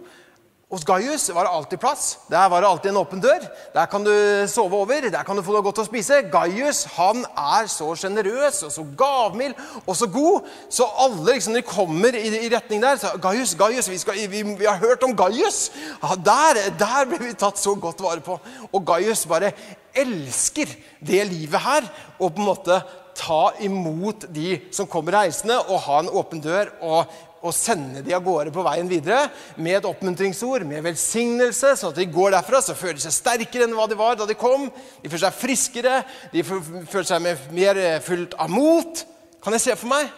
Hos 0.66 0.82
Gaius 0.82 1.28
var 1.30 1.46
det 1.46 1.52
alltid 1.54 1.80
plass. 1.80 2.04
Der 2.26 2.50
var 2.50 2.64
det 2.64 2.70
alltid 2.70 2.90
en 2.90 2.98
åpen 2.98 3.20
dør. 3.22 3.44
Der 3.74 3.86
kan 3.86 4.04
du 4.04 4.14
sove 4.50 4.80
over, 4.80 5.10
der 5.14 5.24
kan 5.24 5.38
du 5.38 5.44
få 5.46 5.54
noe 5.54 5.62
godt 5.62 5.84
å 5.84 5.86
spise. 5.86 6.24
Gaius 6.34 6.88
han 6.96 7.22
er 7.22 7.70
så 7.70 7.92
sjenerøs 8.02 8.64
og 8.66 8.74
så 8.74 8.86
gavmild 8.98 9.54
og 9.86 9.94
så 9.94 10.10
god. 10.10 10.50
Så 10.74 10.88
alle 11.06 11.36
liksom, 11.36 11.54
de 11.54 11.62
kommer 11.62 12.18
i, 12.18 12.26
i 12.48 12.50
retning 12.50 12.82
der 12.82 12.98
så, 12.98 13.14
Gaius, 13.22 13.54
Gaius, 13.60 13.92
vi, 13.94 14.02
skal, 14.02 14.18
vi, 14.32 14.42
vi 14.58 14.66
har 14.66 14.82
hørt 14.82 15.06
om 15.06 15.14
Gaius! 15.14 15.70
Ja, 16.02 16.18
der, 16.18 16.64
der 16.82 17.10
ble 17.12 17.22
vi 17.22 17.38
tatt 17.38 17.62
så 17.62 17.78
godt 17.78 18.02
vare 18.02 18.26
på. 18.26 18.40
Og 18.74 18.86
Gaius 18.90 19.28
bare 19.30 19.54
elsker 19.96 20.74
det 21.06 21.22
livet 21.30 21.62
her 21.62 21.86
og 22.18 22.34
på 22.34 22.42
en 22.42 22.50
måte 22.50 22.82
ta 23.16 23.54
imot 23.64 24.26
de 24.34 24.58
som 24.76 24.90
kommer 24.92 25.16
reisende, 25.22 25.56
og 25.70 25.86
ha 25.86 26.02
en 26.02 26.12
åpen 26.12 26.42
dør 26.44 26.74
og, 26.84 27.14
og 27.46 27.54
sende 27.54 28.02
de 28.06 28.14
av 28.18 28.24
gårde 28.25 28.54
på 28.56 28.64
veien 28.66 28.90
videre 28.90 29.30
med 29.62 29.78
et 29.78 29.88
oppmuntringsord, 29.88 30.66
med 30.68 30.84
velsignelse, 30.86 31.75
sånn 31.78 31.94
at 31.94 32.00
de 32.02 32.08
går 32.10 32.34
derfra 32.34 32.62
så 32.66 32.75
føler 32.78 32.98
de 32.98 33.06
seg 33.06 33.16
sterkere 33.16 33.68
enn 33.68 33.75
hva 33.78 33.86
de 33.90 33.98
var 34.00 34.18
da 34.18 34.25
de 34.25 34.38
kom. 34.40 34.68
De 35.04 35.10
føler 35.12 35.28
seg 35.28 35.40
friskere, 35.40 36.00
de 36.34 36.44
føler 36.46 37.10
seg 37.10 37.30
mer 37.54 37.82
fullt 38.06 38.38
av 38.42 38.52
mot. 38.52 39.06
Kan 39.46 39.54
jeg 39.54 39.68
se 39.68 39.78
for 39.78 39.94
meg? 39.94 40.10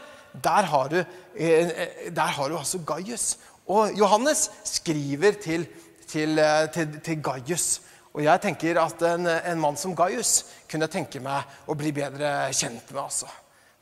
Der 0.43 0.69
har 0.71 0.87
du, 0.89 0.97
eh, 1.35 1.67
eh, 1.67 2.13
der 2.15 2.31
har 2.37 2.49
du 2.49 2.57
altså 2.57 2.77
Gaius. 2.77 3.37
Og 3.67 3.91
Johannes 3.97 4.51
skriver 4.63 5.31
til, 5.31 5.67
til, 6.07 6.39
eh, 6.39 6.69
til, 6.73 6.99
til 7.03 7.23
Gaius. 7.23 7.81
Og 8.13 8.23
jeg 8.23 8.41
tenker 8.41 8.79
at 8.81 9.01
en, 9.01 9.27
en, 9.27 9.59
mann 9.59 9.77
som 9.77 9.95
Gaius 9.95 10.45
kunne 10.69 10.87
tenke 10.87 11.19
meg 11.19 11.43
å 11.67 11.75
bli 11.77 11.91
bedre 11.91 12.53
kjent 12.53 12.91
med. 12.91 13.03
altså. 13.03 13.27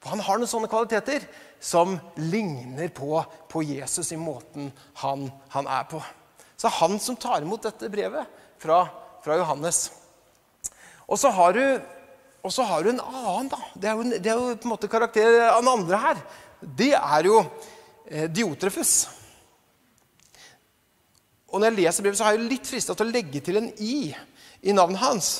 For 0.02 0.10
Han 0.10 0.20
har 0.20 0.38
noen 0.38 0.50
sånne 0.50 0.68
kvaliteter 0.72 1.28
som 1.66 1.96
ligner 2.16 2.92
på, 2.94 3.24
på 3.50 3.64
Jesus 3.66 4.12
i 4.14 4.20
måten 4.22 4.70
han, 5.02 5.26
han, 5.50 5.66
er 5.66 5.88
på. 5.90 6.02
Så 6.58 6.70
han 6.70 7.00
som 7.02 7.18
tar 7.18 7.42
imot 7.42 7.66
dette 7.66 7.90
brevet 7.90 8.30
fra, 8.62 8.84
fra 9.26 9.38
Johannes. 9.40 9.88
Og 11.10 11.18
så 11.18 11.34
har 11.34 11.58
du 11.58 11.66
og 12.46 12.54
så 12.54 12.62
har 12.70 12.84
du 12.86 12.92
en 12.92 13.02
annen, 13.02 13.48
da. 13.50 13.58
Det 13.74 13.90
er 13.90 13.98
jo, 13.98 14.04
det 14.22 14.30
er 14.30 14.38
jo 14.38 14.52
på 14.54 14.68
en 14.68 14.74
måte 14.76 14.90
karakter 14.92 15.40
av 15.48 15.64
den 15.64 15.72
andre 15.72 15.98
her. 16.04 16.20
Det 16.62 16.92
er 16.94 17.26
jo 17.26 17.40
eh, 17.42 18.28
Diotrefus. 18.30 18.92
Og 21.50 21.58
når 21.58 21.72
jeg 21.72 21.78
leser 21.80 22.06
brevet, 22.06 22.20
så 22.20 22.28
har 22.28 22.36
jeg 22.38 22.46
litt 22.46 22.70
frista 22.70 22.94
til 22.94 23.10
å 23.10 23.16
legge 23.16 23.42
til 23.42 23.58
en 23.58 23.72
i 23.82 24.14
i 24.66 24.74
navnet 24.78 25.02
hans. 25.02 25.32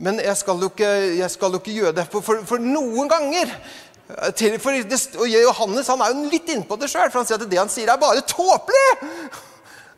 Men 0.00 0.22
jeg 0.24 0.36
skal 0.40 0.64
jo 0.64 0.70
ikke, 0.72 1.28
skal 1.32 1.52
jo 1.52 1.60
ikke 1.60 1.76
gjøre 1.76 1.98
det. 2.00 2.08
For, 2.12 2.24
for, 2.24 2.40
for 2.48 2.64
noen 2.64 3.12
ganger 3.12 3.52
for 4.04 4.70
det, 4.76 5.00
og 5.16 5.28
Johannes 5.30 5.88
han 5.88 6.02
er 6.04 6.12
jo 6.12 6.28
litt 6.28 6.50
innpå 6.52 6.76
det 6.76 6.90
sjøl, 6.92 7.08
for 7.08 7.22
han 7.22 7.28
sier 7.28 7.40
at 7.40 7.48
det 7.48 7.60
han 7.60 7.72
sier, 7.72 7.88
er 7.88 8.00
bare 8.00 8.24
tåpelig! 8.28 8.88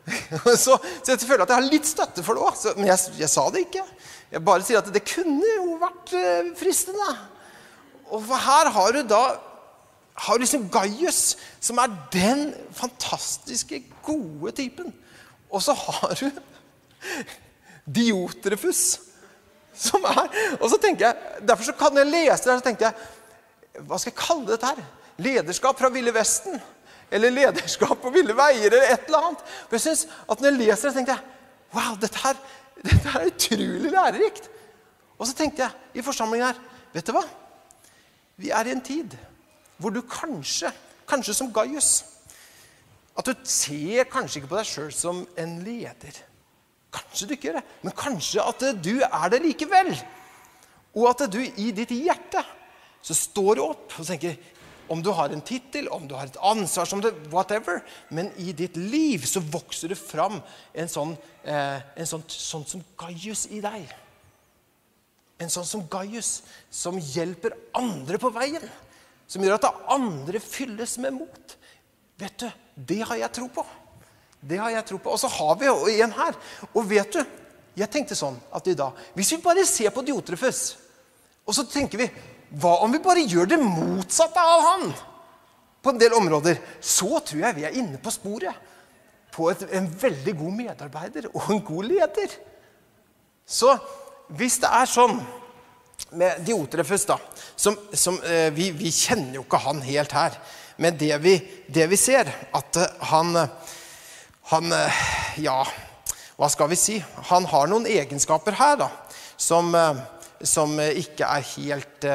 Så, 0.55 0.77
så, 1.03 1.11
jeg 1.11 1.19
føler 1.27 1.43
at 1.43 1.49
jeg 1.51 1.57
har 1.57 1.65
litt 1.67 1.87
støtte 1.89 2.23
for 2.23 2.37
det 2.37 2.45
òg. 2.47 2.77
Men 2.77 2.87
jeg, 2.93 3.17
jeg, 3.19 3.27
sa 3.27 3.41
det 3.51 3.65
ikke. 3.65 3.81
Jeg 4.31 4.43
bare 4.47 4.63
sier 4.63 4.79
at 4.79 4.87
det 4.95 5.01
kunne 5.03 5.49
jo 5.49 5.73
vært 5.81 6.13
eh, 6.15 6.53
fristende. 6.55 7.07
Og 8.15 8.23
her 8.31 8.69
har 8.71 8.95
du 8.95 9.01
da 9.03 9.19
har 10.17 10.39
liksom 10.39 10.69
Gaius, 10.73 11.35
som 11.59 11.77
er 11.83 11.91
den 12.13 12.53
fantastiske, 12.73 13.83
gode 14.05 14.53
typen. 14.55 14.93
Og 15.51 15.61
så 15.61 15.75
har 15.77 16.15
du 16.17 16.31
Diotrefus, 17.97 18.99
som 19.77 20.03
er 20.09 20.25
Og 20.57 20.71
så 20.71 20.79
tenker 20.81 21.05
jeg, 21.05 21.43
Derfor 21.47 21.67
så 21.67 21.75
kan 21.77 21.95
jeg 21.99 22.09
lese 22.09 22.43
det 22.43 22.51
her, 22.51 22.57
så 22.57 22.65
tenker 22.65 22.87
jeg 22.87 22.95
Hva 23.85 23.99
skal 23.99 24.13
jeg 24.13 24.19
kalle 24.19 24.49
dette 24.49 24.71
her? 24.71 24.81
Lederskap 25.21 25.79
fra 25.79 25.89
Ville 25.93 26.13
Vesten? 26.15 26.57
Eller 27.11 27.31
lederskap 27.31 28.01
på 28.03 28.11
ville 28.11 28.35
veier, 28.35 28.67
eller 28.67 28.89
et 28.91 29.05
eller 29.07 29.29
annet. 29.29 29.43
For 29.67 29.77
jeg 29.77 29.85
synes 29.85 30.07
at 30.27 30.41
Når 30.41 30.49
jeg 30.49 30.57
leser 30.59 30.89
det, 30.89 30.95
tenkte 30.97 31.15
jeg 31.15 31.23
Wow, 31.75 31.95
dette 32.01 32.19
her, 32.23 32.35
dette 32.87 33.13
er 33.13 33.29
utrolig 33.29 33.91
lærerikt. 33.91 34.49
Og 35.17 35.27
så 35.27 35.35
tenkte 35.35 35.63
jeg 35.63 36.01
i 36.01 36.05
forsamlingen 36.05 36.49
her 36.49 36.59
Vet 36.93 37.07
du 37.07 37.13
hva? 37.15 37.23
Vi 38.37 38.51
er 38.53 38.67
i 38.67 38.75
en 38.75 38.83
tid 38.83 39.17
hvor 39.77 39.93
du 39.93 40.01
kanskje, 40.01 40.71
kanskje 41.05 41.35
som 41.37 41.51
Gaius 41.53 42.01
at 43.17 43.25
du 43.25 43.33
ser 43.49 44.05
kanskje 44.09 44.39
ikke 44.39 44.49
på 44.51 44.57
deg 44.59 44.67
sjøl 44.69 44.89
som 44.93 45.19
en 45.41 45.53
leder. 45.65 46.17
Kanskje 46.93 47.27
du 47.27 47.33
ikke 47.33 47.49
gjør 47.49 47.57
det, 47.59 47.63
men 47.85 47.95
kanskje 47.97 48.43
at 48.45 48.65
du 48.85 48.93
er 49.05 49.31
det 49.33 49.39
likevel. 49.41 49.89
Og 50.97 51.07
at 51.09 51.23
du 51.33 51.39
i 51.41 51.71
ditt 51.77 51.93
hjerte 51.93 52.43
så 53.07 53.15
står 53.15 53.55
du 53.55 53.63
opp 53.63 53.93
og 54.01 54.07
tenker 54.07 54.35
om 54.91 55.01
du 55.03 55.09
har 55.15 55.31
en 55.31 55.43
tittel, 55.43 55.87
om 55.91 56.07
du 56.07 56.15
har 56.15 56.27
et 56.27 56.39
ansvar, 56.43 56.87
som 56.87 57.01
det, 57.03 57.13
whatever, 57.31 57.81
men 58.11 58.29
i 58.39 58.53
ditt 58.55 58.75
liv 58.79 59.25
så 59.27 59.41
vokser 59.43 59.91
det 59.91 59.99
fram 59.99 60.39
en 60.75 60.91
sånn, 60.91 61.13
eh, 61.43 61.79
en 61.95 62.07
sånn, 62.07 62.23
sånn 62.31 62.65
som 62.67 62.83
Gaius 62.99 63.45
i 63.51 63.59
deg. 63.63 63.87
En 65.43 65.51
sånn 65.53 65.67
som 65.67 65.83
Gaius, 65.91 66.41
som 66.71 66.99
hjelper 66.99 67.55
andre 67.75 68.19
på 68.19 68.31
veien. 68.35 68.63
Som 69.27 69.43
gjør 69.43 69.57
at 69.57 69.67
andre 69.91 70.39
fylles 70.39 70.95
med 71.03 71.17
mot. 71.19 71.57
Vet 72.17 72.39
du, 72.41 72.47
det 72.75 73.01
har 73.03 73.19
jeg 73.19 73.35
tro 73.35 73.49
på. 73.51 73.65
Det 74.39 74.57
har 74.57 74.71
jeg 74.71 74.87
tro 74.87 75.01
på. 75.03 75.11
Og 75.11 75.19
så 75.19 75.29
har 75.35 75.59
vi 75.59 75.67
jo 75.67 75.91
en 76.07 76.15
her. 76.15 76.39
Og 76.71 76.87
vet 76.89 77.19
du, 77.19 77.21
jeg 77.77 77.91
tenkte 77.93 78.17
sånn 78.17 78.39
at 78.57 78.65
i 78.65 78.73
dag 78.73 78.95
Hvis 79.13 79.35
vi 79.35 79.37
bare 79.43 79.61
ser 79.69 79.91
på 79.93 80.01
Diotrefus, 80.01 80.77
og 81.45 81.53
så 81.53 81.67
tenker 81.69 82.01
vi 82.01 82.07
Hva 82.55 82.77
om 82.85 82.93
vi 82.93 83.03
bare 83.03 83.25
gjør 83.27 83.49
det 83.51 83.59
motsatte 83.59 84.39
av 84.39 84.63
han? 84.63 84.87
På 85.83 85.91
en 85.91 85.99
del 85.99 86.15
områder. 86.15 86.59
Så 86.81 87.19
tror 87.19 87.43
jeg 87.43 87.57
vi 87.57 87.65
er 87.67 87.79
inne 87.79 87.99
på 88.01 88.13
sporet 88.13 88.65
på 89.37 89.51
et, 89.51 89.65
en 89.77 89.87
veldig 90.01 90.33
god 90.39 90.53
medarbeider 90.55 91.27
og 91.33 91.51
en 91.53 91.59
god 91.65 91.89
leder. 91.91 92.31
Så 93.45 93.75
hvis 94.39 94.57
det 94.63 94.71
er 94.73 94.89
sånn 94.89 95.19
med 96.17 96.41
Diotrefus, 96.45 97.05
da 97.09 97.17
som, 97.55 97.75
som 97.93 98.19
eh, 98.23 98.49
vi, 98.53 98.71
vi 98.71 98.91
kjenner 98.93 99.39
jo 99.39 99.43
ikke 99.45 99.61
han 99.65 99.81
helt 99.85 100.15
her. 100.15 100.37
Men 100.77 100.97
det 100.97 101.15
vi, 101.23 101.35
det 101.67 101.87
vi 101.89 101.97
ser, 101.99 102.29
at 102.53 102.79
eh, 102.79 103.05
han, 103.11 103.33
han 104.53 104.73
eh, 104.77 105.03
Ja, 105.41 105.61
hva 106.37 106.49
skal 106.53 106.69
vi 106.69 106.77
si? 106.77 106.99
Han 107.31 107.47
har 107.49 107.69
noen 107.69 107.87
egenskaper 107.89 108.57
her 108.57 108.77
da, 108.83 108.91
som, 109.41 109.73
eh, 109.75 110.03
som 110.43 110.75
ikke 110.79 111.25
er 111.25 111.45
helt, 111.55 112.07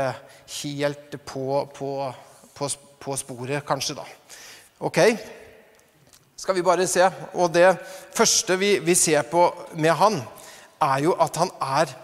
helt 0.62 1.16
på, 1.26 1.46
på, 1.74 1.90
på, 2.54 2.68
på, 3.00 3.16
sporet, 3.16 3.64
kanskje, 3.66 3.96
da. 3.98 4.06
Ok? 4.80 5.00
Skal 6.36 6.54
vi 6.58 6.64
bare 6.66 6.86
se. 6.90 7.08
Og 7.34 7.52
det 7.54 7.68
første 8.14 8.58
vi, 8.58 8.76
vi 8.82 8.94
ser 8.98 9.22
på 9.30 9.46
med 9.74 9.94
han, 9.98 10.20
er 10.82 11.02
jo 11.06 11.16
at 11.20 11.36
han 11.38 11.52
er 11.62 11.98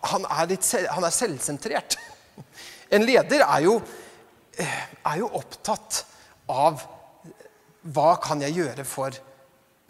han 0.00 0.24
er, 0.24 0.46
litt, 0.48 0.64
han 0.90 1.04
er 1.04 1.12
selvsentrert. 1.12 1.96
En 2.90 3.04
leder 3.04 3.44
er 3.44 3.66
jo 3.66 3.80
er 4.60 5.20
jo 5.20 5.28
opptatt 5.38 6.04
av 6.50 6.82
hva 7.94 8.10
kan 8.22 8.42
jeg 8.44 8.58
gjøre 8.58 8.84
for 8.88 9.14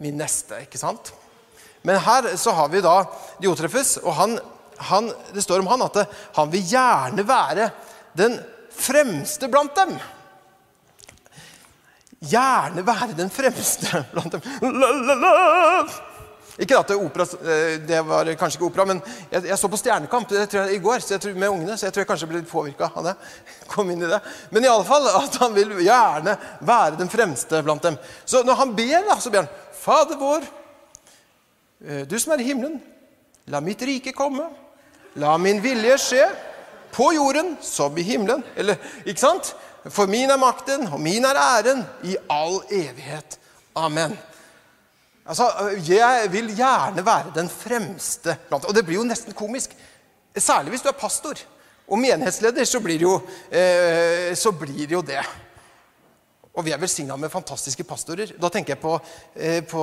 min 0.00 0.18
neste, 0.20 0.62
ikke 0.64 0.80
sant? 0.80 1.12
Men 1.82 2.00
her 2.04 2.34
så 2.36 2.52
har 2.56 2.68
vi 2.68 2.82
da 2.84 2.96
Diotrefes, 3.40 3.96
og 4.04 4.14
han, 4.18 4.38
han, 4.90 5.10
det 5.34 5.44
står 5.44 5.62
om 5.62 5.70
han 5.72 5.86
at 5.86 6.02
han 6.36 6.52
vil 6.52 6.66
gjerne 6.74 7.24
være 7.26 7.70
den 8.18 8.36
fremste 8.74 9.48
blant 9.48 9.76
dem. 9.78 9.96
Gjerne 12.20 12.84
være 12.84 13.16
den 13.16 13.32
fremste 13.32 14.04
blant 14.12 14.36
dem. 14.36 14.44
La, 14.60 14.92
la, 14.92 15.18
la. 15.24 15.84
Ikke 16.60 16.76
at 16.76 16.90
det, 16.90 16.96
opera, 17.00 17.24
eh, 17.40 17.78
det 17.88 18.00
var 18.04 18.28
kanskje 18.36 18.58
ikke 18.58 18.66
opera, 18.68 18.84
men 18.90 18.98
jeg, 19.30 19.46
jeg 19.48 19.56
så 19.56 19.68
på 19.72 19.78
Stjernekamp 19.80 20.32
jeg, 20.34 20.48
i 20.74 20.80
går 20.82 21.00
tror, 21.08 21.38
med 21.38 21.48
ungene, 21.48 21.76
så 21.78 21.86
jeg 21.86 21.94
tror 21.94 22.04
jeg 22.04 22.10
kanskje 22.10 22.28
ble 22.28 22.40
litt 22.42 22.50
påvirka 22.50 22.90
av 22.92 23.06
det. 23.08 23.14
Kom 23.72 23.88
inn 23.92 24.02
i 24.04 24.10
det. 24.10 24.18
Men 24.52 24.66
i 24.66 24.68
alle 24.68 24.84
fall 24.84 25.08
at 25.08 25.38
han 25.40 25.56
vil 25.56 25.72
gjerne 25.80 26.36
være 26.60 26.98
den 27.00 27.12
fremste 27.12 27.62
blant 27.64 27.86
dem. 27.88 27.96
Så 28.28 28.42
når 28.44 28.60
han 28.60 28.74
ber, 28.76 28.98
da, 29.08 29.16
så 29.22 29.32
ber 29.32 29.46
han 29.46 29.54
Fader 29.80 30.20
vår, 30.20 30.44
du 31.80 32.18
som 32.20 32.34
er 32.34 32.42
i 32.42 32.48
himmelen, 32.50 32.80
la 33.48 33.60
mitt 33.64 33.82
rike 33.82 34.12
komme. 34.12 34.44
La 35.18 35.34
min 35.38 35.58
vilje 35.62 35.96
skje 35.98 36.26
på 36.94 37.12
jorden 37.16 37.56
som 37.64 37.96
i 37.98 38.04
himmelen. 38.06 38.44
Eller, 38.56 38.78
ikke 39.04 39.22
sant? 39.22 39.54
For 39.90 40.10
min 40.10 40.30
er 40.30 40.38
makten, 40.38 40.86
og 40.92 41.00
min 41.00 41.24
er 41.24 41.38
æren, 41.40 41.84
i 42.04 42.16
all 42.30 42.60
evighet. 42.70 43.38
Amen. 43.74 44.18
Altså, 45.26 45.46
Jeg 45.86 46.28
vil 46.32 46.56
gjerne 46.56 47.06
være 47.06 47.32
den 47.34 47.48
fremste 47.48 48.36
blant 48.48 48.64
Og 48.64 48.74
det 48.74 48.84
blir 48.84 48.96
jo 48.96 49.06
nesten 49.06 49.34
komisk. 49.36 49.76
Særlig 50.36 50.70
hvis 50.70 50.82
du 50.82 50.88
er 50.88 50.98
pastor 50.98 51.38
og 51.90 51.98
menighetsleder, 51.98 52.64
så 52.64 52.80
blir 52.80 52.98
det 52.98 53.02
jo, 53.02 53.20
eh, 53.50 54.34
så 54.34 54.52
blir 54.52 54.86
det, 54.86 54.92
jo 54.92 55.02
det. 55.02 55.22
Og 56.50 56.64
vi 56.66 56.72
er 56.74 56.80
velsigna 56.82 57.14
med 57.14 57.30
fantastiske 57.30 57.84
pastorer. 57.86 58.32
Da 58.40 58.48
tenker 58.50 58.74
jeg 58.74 58.82
på, 58.82 58.96
eh, 59.38 59.60
på, 59.62 59.82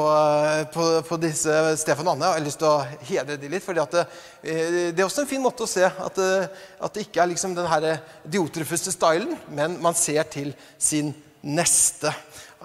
på, 0.73 0.87
på 1.07 1.19
disse 1.23 1.53
Stefan 1.79 2.09
og 2.09 2.17
Anne. 2.17 2.27
Jeg 2.27 2.41
har 2.41 2.43
lyst 2.43 2.59
til 2.59 2.67
å 2.67 3.05
hedre 3.07 3.37
dem 3.39 3.53
litt. 3.53 3.63
For 3.63 3.77
det, 3.77 4.03
eh, 4.43 4.73
det, 4.91 4.99
er 4.99 5.05
også 5.05 5.23
en 5.23 5.29
fin 5.29 5.43
måte 5.43 5.63
å 5.63 5.69
se 5.71 5.85
at, 5.87 6.19
eh, 6.19 6.65
at 6.83 6.97
det 6.97 7.05
ikke 7.07 7.23
er 7.23 7.31
liksom 7.31 7.55
den 7.55 7.69
her 7.71 7.87
diotrofuste 8.27 8.91
stylen, 8.91 9.31
men 9.55 9.79
man 9.83 9.95
ser 9.95 10.27
til 10.33 10.51
sin 10.75 11.13
neste. 11.47 12.11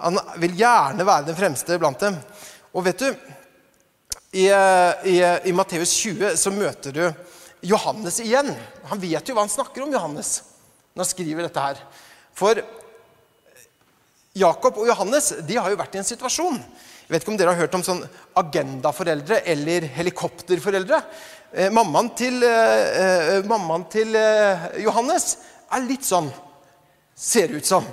Han 0.03 0.19
vil 0.43 0.59
gjerne 0.59 1.07
være 1.07 1.29
den 1.31 1.39
fremste 1.39 1.79
blant 1.79 2.03
dem. 2.03 2.19
Og 2.75 2.83
vet 2.89 3.07
du, 3.07 3.07
i, 4.33 4.49
i, 4.49 5.17
i 5.47 5.55
Matteus 5.55 5.95
20 6.03 6.35
så 6.41 6.51
møter 6.51 6.91
du 6.91 7.03
Johannes 7.71 8.19
igjen. 8.19 8.51
Han 8.91 8.99
vet 8.99 9.29
jo 9.29 9.37
hva 9.37 9.47
han 9.47 9.55
snakker 9.55 9.85
om, 9.85 9.95
Johannes, 9.95 10.41
når 10.91 11.05
han 11.05 11.13
skriver 11.15 11.47
dette 11.47 11.69
her. 11.71 11.83
For 12.35 12.59
Jakob 14.33 14.79
og 14.81 14.87
Johannes 14.89 15.27
de 15.45 15.57
har 15.61 15.69
jo 15.69 15.77
vært 15.77 15.93
i 15.93 15.99
en 16.01 16.07
situasjon. 16.07 16.55
Jeg 16.57 17.11
vet 17.13 17.21
ikke 17.21 17.33
om 17.35 17.37
dere 17.37 17.51
har 17.53 17.67
hørt 17.67 17.75
om 17.77 17.83
sånn 17.85 18.01
agendaforeldre 18.39 19.43
eller 19.53 19.85
helikopterforeldre. 19.93 20.97
Eh, 21.53 21.69
mammaen 21.69 22.09
til, 22.17 22.41
eh, 22.41 23.37
eh 23.37 23.45
mammaen 23.45 23.85
til 23.93 24.15
eh, 24.15 24.81
Johannes 24.81 25.37
er 25.69 25.85
litt 25.85 26.01
sånn, 26.07 26.31
ser 27.13 27.53
ut 27.53 27.65
som. 27.65 27.85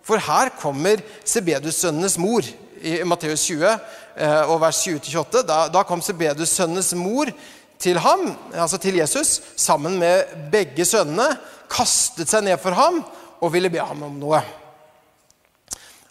For 0.00 0.16
her 0.16 0.54
kommer 0.56 1.04
Sebedus-sønnenes 1.24 2.16
mor 2.16 2.48
i 2.80 2.96
Matteus 3.04 3.44
20 3.44 3.68
eh, 3.68 4.42
og 4.48 4.60
vers 4.64 4.80
20-28. 4.86 5.44
Da, 5.44 5.68
da 5.68 5.84
kom 5.84 6.00
Sebedus-sønnenes 6.00 6.94
mor 6.96 7.28
til 7.76 8.00
ham, 8.00 8.30
altså 8.56 8.80
til 8.80 8.96
Jesus, 9.02 9.42
sammen 9.56 9.98
med 10.00 10.32
begge 10.52 10.88
sønnene, 10.88 11.34
kastet 11.68 12.32
seg 12.32 12.48
ned 12.48 12.56
for 12.62 12.72
ham 12.72 13.02
og 13.42 13.52
ville 13.52 13.68
be 13.68 13.84
ham 13.84 14.08
om 14.08 14.16
noe. 14.16 14.40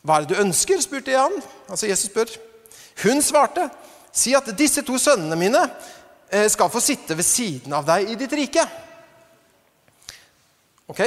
Hva 0.04 0.18
er 0.18 0.26
det 0.26 0.36
du 0.36 0.42
ønsker? 0.44 0.82
spurte 0.84 1.14
jeg 1.14 1.22
han. 1.24 1.36
Altså 1.70 1.88
Jesus 1.88 2.10
spør. 2.12 2.32
Hun 3.06 3.22
svarte, 3.24 3.70
si 4.14 4.34
at 4.36 4.50
disse 4.58 4.84
to 4.86 4.98
sønnene 5.02 5.38
mine 5.40 5.62
eh, 6.30 6.50
skal 6.52 6.72
få 6.72 6.82
sitte 6.84 7.16
ved 7.18 7.26
siden 7.26 7.74
av 7.74 7.88
deg 7.88 8.12
i 8.12 8.18
ditt 8.20 8.36
rike. 8.36 8.66
Ok, 10.92 11.00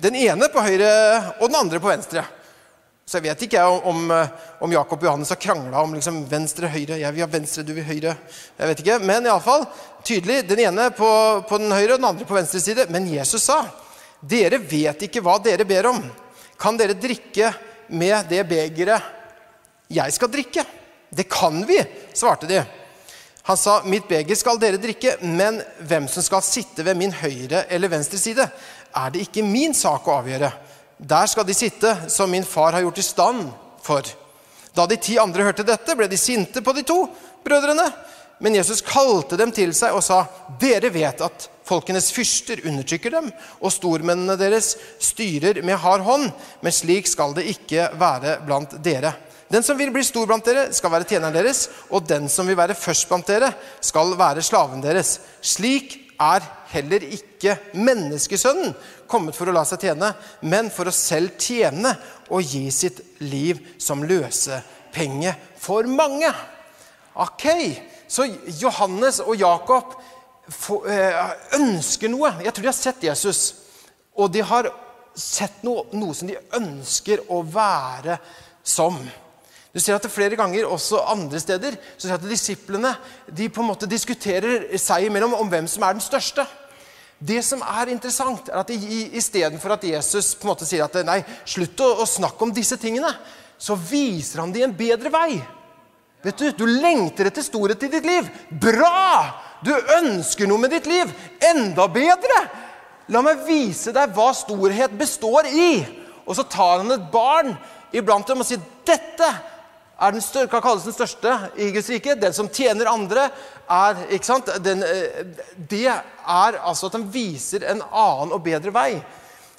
Den 0.00 0.16
ene 0.16 0.48
på 0.48 0.62
høyre 0.64 0.88
og 1.36 1.50
den 1.50 1.58
andre 1.60 1.78
på 1.82 1.90
venstre. 1.90 2.24
Så 3.04 3.18
jeg 3.18 3.26
vet 3.26 3.42
ikke 3.44 3.60
om, 3.84 4.08
om 4.64 4.72
Jakob 4.72 5.02
og 5.02 5.10
Johannes 5.10 5.28
har 5.34 5.36
krangla 5.36 5.82
om 5.84 5.92
liksom 5.92 6.22
venstre 6.30 6.70
høyre. 6.72 6.96
Jeg 7.02 7.12
vil 7.12 7.20
ha 7.20 7.28
venstre, 7.28 7.64
du 7.68 7.74
vil 7.76 7.84
høyre. 7.84 8.14
Jeg 8.56 8.70
vet 8.70 8.80
ikke, 8.80 8.96
Men 9.04 9.28
iallfall 9.28 9.66
tydelig. 10.00 10.38
Den 10.48 10.62
ene 10.64 10.88
på, 10.96 11.10
på 11.44 11.60
den 11.60 11.76
høyre 11.76 11.98
og 11.98 12.00
den 12.00 12.08
andre 12.08 12.24
på 12.24 12.38
venstre 12.38 12.62
side. 12.64 12.88
Men 12.88 13.10
Jesus 13.12 13.44
sa, 13.44 13.60
'Dere 14.24 14.56
vet 14.56 15.04
ikke 15.04 15.20
hva 15.20 15.36
dere 15.36 15.68
ber 15.68 15.90
om.' 15.92 16.00
'Kan 16.56 16.80
dere 16.80 16.96
drikke 16.96 17.52
med 17.88 18.28
det 18.30 18.42
begeret 18.48 19.12
jeg 19.90 20.12
skal 20.12 20.32
drikke?' 20.32 20.66
'Det 21.14 21.28
kan 21.30 21.64
vi', 21.66 21.86
svarte 22.14 22.46
de. 22.46 22.64
Han 23.42 23.56
sa, 23.56 23.82
'Mitt 23.84 24.08
beger 24.08 24.34
skal 24.34 24.58
dere 24.58 24.80
drikke, 24.80 25.16
men 25.20 25.62
hvem 25.78 26.08
som 26.08 26.22
skal 26.22 26.42
sitte 26.42 26.84
ved 26.84 26.96
min 26.96 27.12
høyre 27.12 27.66
eller 27.70 27.88
venstre 27.88 28.18
side, 28.18 28.48
er 28.96 29.10
det 29.10 29.20
ikke 29.20 29.42
min 29.42 29.74
sak 29.74 30.08
å 30.08 30.18
avgjøre.' 30.22 30.52
Der 30.98 31.26
skal 31.26 31.46
de 31.46 31.54
sitte, 31.54 32.08
som 32.08 32.30
min 32.30 32.44
far 32.44 32.72
har 32.72 32.80
gjort 32.80 32.98
i 32.98 33.02
stand 33.02 33.50
for. 33.82 34.02
Da 34.76 34.86
de 34.86 34.96
ti 34.96 35.18
andre 35.18 35.42
hørte 35.42 35.66
dette, 35.66 35.96
ble 35.96 36.06
de 36.08 36.16
sinte 36.16 36.62
på 36.62 36.72
de 36.72 36.82
to 36.82 37.08
brødrene. 37.44 37.86
Men 38.38 38.54
Jesus 38.54 38.82
kalte 38.82 39.38
dem 39.38 39.52
til 39.54 39.74
seg 39.76 39.94
og 39.94 40.02
sa, 40.02 40.24
'Dere 40.60 40.90
vet 40.92 41.20
at 41.22 41.48
folkenes 41.64 42.10
fyrster 42.12 42.64
undertrykker 42.66 43.14
dem,' 43.14 43.32
'og 43.60 43.72
stormennene 43.72 44.36
deres 44.38 44.74
styrer 44.98 45.62
med 45.62 45.78
hard 45.78 46.02
hånd,' 46.02 46.32
'men 46.62 46.72
slik 46.72 47.06
skal 47.08 47.34
det 47.34 47.46
ikke 47.54 47.90
være 47.94 48.40
blant 48.46 48.82
dere.' 48.82 49.14
'Den 49.50 49.62
som 49.62 49.78
vil 49.78 49.92
bli 49.92 50.02
stor 50.02 50.26
blant 50.26 50.44
dere, 50.44 50.72
skal 50.72 50.90
være 50.90 51.04
tjeneren 51.04 51.34
deres,' 51.34 51.68
'og 51.90 52.08
den 52.08 52.28
som 52.28 52.46
vil 52.46 52.56
være 52.56 52.74
først 52.74 53.08
blant 53.08 53.26
dere, 53.26 53.54
skal 53.80 54.16
være 54.18 54.42
slaven 54.42 54.82
deres.' 54.82 55.20
Slik 55.40 56.00
er 56.20 56.42
heller 56.70 57.02
ikke 57.02 57.56
menneskesønnen 57.74 58.74
kommet 59.10 59.36
for 59.36 59.50
å 59.50 59.54
la 59.54 59.64
seg 59.66 59.82
tjene, 59.84 60.12
men 60.42 60.70
for 60.70 60.88
å 60.88 60.94
selv 60.94 61.36
tjene 61.38 61.94
og 62.30 62.42
gi 62.42 62.70
sitt 62.70 63.00
liv 63.20 63.60
som 63.78 64.02
løsepenge 64.06 65.34
for 65.60 65.86
mange. 65.90 66.30
Ok, 67.14 67.46
Så 68.14 68.28
Johannes 68.60 69.18
og 69.24 69.34
Jakob 69.40 69.96
eh, 70.86 71.34
ønsker 71.58 72.12
noe. 72.12 72.30
Jeg 72.44 72.54
tror 72.54 72.66
de 72.66 72.70
har 72.70 72.78
sett 72.78 73.06
Jesus. 73.08 73.42
Og 74.14 74.30
de 74.30 74.44
har 74.46 74.70
sett 75.18 75.62
noe, 75.66 75.86
noe 75.98 76.14
som 76.14 76.30
de 76.30 76.38
ønsker 76.58 77.24
å 77.32 77.40
være 77.42 78.18
som. 78.62 78.98
Du 79.74 79.80
ser 79.82 79.96
at 79.96 80.04
det 80.06 80.12
Flere 80.14 80.38
ganger 80.38 80.68
også 80.70 81.00
andre 81.10 81.40
steder 81.42 81.74
så 81.96 82.06
ser 82.06 82.14
at 82.14 82.26
disiplene 82.28 82.92
de 83.26 83.48
på 83.50 83.62
en 83.62 83.72
måte 83.72 83.90
diskuterer 83.90 84.68
seg 84.78 85.08
imellom 85.08 85.34
om 85.40 85.50
hvem 85.50 85.66
som 85.70 85.82
er 85.82 85.96
den 85.96 86.04
største. 86.04 86.46
Det 87.18 87.40
som 87.46 87.62
er 87.66 87.90
interessant, 87.90 88.50
er 88.50 88.60
at 88.60 88.70
istedenfor 88.70 89.74
at 89.74 89.86
Jesus 89.88 90.34
på 90.38 90.46
en 90.46 90.52
måte 90.52 90.68
sier 90.68 90.84
at 90.86 90.98
nei, 91.06 91.20
slutt 91.46 91.82
å, 91.82 91.90
å 92.02 92.06
snakke 92.06 92.46
om 92.46 92.54
disse 92.54 92.78
tingene, 92.78 93.10
så 93.58 93.74
viser 93.78 94.42
han 94.42 94.54
dem 94.54 94.68
en 94.68 94.78
bedre 94.78 95.10
vei. 95.14 95.38
Vet 96.24 96.38
Du 96.40 96.50
du 96.64 96.66
lengter 96.66 97.28
etter 97.28 97.44
storhet 97.44 97.82
i 97.84 97.92
ditt 97.92 98.06
liv. 98.08 98.28
Bra! 98.48 99.40
Du 99.64 99.72
ønsker 99.72 100.48
noe 100.48 100.60
med 100.60 100.72
ditt 100.72 100.88
liv. 100.88 101.10
Enda 101.52 101.86
bedre! 101.88 102.44
La 103.12 103.20
meg 103.20 103.44
vise 103.44 103.92
deg 103.92 104.12
hva 104.16 104.30
storhet 104.32 104.94
består 104.96 105.48
i. 105.52 105.84
Og 106.24 106.36
så 106.36 106.46
tar 106.48 106.80
han 106.80 106.94
et 106.94 107.10
barn 107.12 107.52
iblant 107.94 108.26
dem 108.28 108.40
og 108.40 108.48
sier 108.48 108.62
dette 108.88 109.28
er 109.94 110.10
den 110.10 110.24
større, 110.24 110.48
kan 110.50 110.62
kalles 110.64 110.86
den 110.88 110.96
største 110.96 111.34
i 111.60 111.68
Guds 111.74 111.90
rike. 111.92 112.16
Den 112.18 112.34
som 112.34 112.48
tjener 112.50 112.90
andre, 112.90 113.28
er 113.70 114.00
ikke 114.16 114.26
sant? 114.26 114.48
Den, 114.64 114.82
eh, 114.82 115.22
det 115.56 115.86
er 115.86 116.58
altså 116.58 116.88
at 116.88 116.96
han 116.98 117.06
viser 117.12 117.64
en 117.70 117.82
annen 117.82 118.34
og 118.34 118.42
bedre 118.44 118.72
vei. 118.74 119.02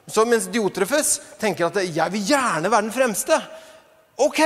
Så 0.08 0.26
mens 0.26 0.50
Diotrefes 0.52 1.20
tenker 1.40 1.66
at 1.66 1.76
'jeg 1.76 2.12
vil 2.12 2.28
gjerne 2.28 2.72
være 2.72 2.82
den 2.82 2.92
fremste', 2.92 3.42
ok, 4.18 4.42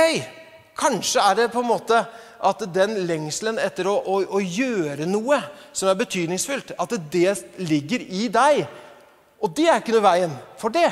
kanskje 0.80 1.22
er 1.22 1.36
det 1.38 1.50
på 1.52 1.62
en 1.62 1.70
måte 1.70 2.00
at 2.40 2.62
den 2.72 3.02
lengselen 3.08 3.60
etter 3.60 3.88
å, 3.90 3.98
å, 4.00 4.20
å 4.36 4.40
gjøre 4.40 5.08
noe 5.08 5.40
som 5.76 5.90
er 5.90 5.98
betydningsfullt, 6.00 6.72
at 6.80 6.94
det 7.12 7.34
ligger 7.60 8.04
i 8.04 8.28
deg. 8.32 8.62
Og 9.44 9.52
det 9.56 9.68
er 9.68 9.82
ikke 9.82 9.96
noe 9.96 10.06
veien 10.08 10.32
for 10.60 10.72
det. 10.72 10.88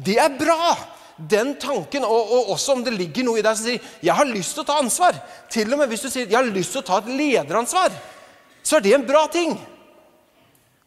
Det 0.00 0.16
er 0.20 0.38
bra 0.38 0.72
den 1.18 1.56
tanken, 1.60 2.04
og, 2.06 2.30
og, 2.30 2.52
også 2.54 2.76
om 2.76 2.84
det 2.86 2.94
ligger 2.94 3.26
noe 3.26 3.40
i 3.40 3.42
deg 3.44 3.56
som 3.56 3.66
sier 3.66 3.80
'jeg 4.02 4.14
har 4.14 4.28
lyst 4.28 4.54
til 4.54 4.62
å 4.62 4.68
ta 4.68 4.78
ansvar', 4.78 5.18
til 5.50 5.72
og 5.72 5.78
med 5.78 5.88
hvis 5.88 6.06
du 6.06 6.10
sier 6.10 6.26
'jeg 6.26 6.36
har 6.36 6.54
lyst 6.54 6.72
til 6.72 6.80
å 6.80 6.86
ta 6.86 6.98
et 6.98 7.10
lederansvar', 7.10 7.98
så 8.62 8.76
er 8.76 8.80
det 8.80 8.94
en 8.94 9.06
bra 9.06 9.26
ting. 9.26 9.58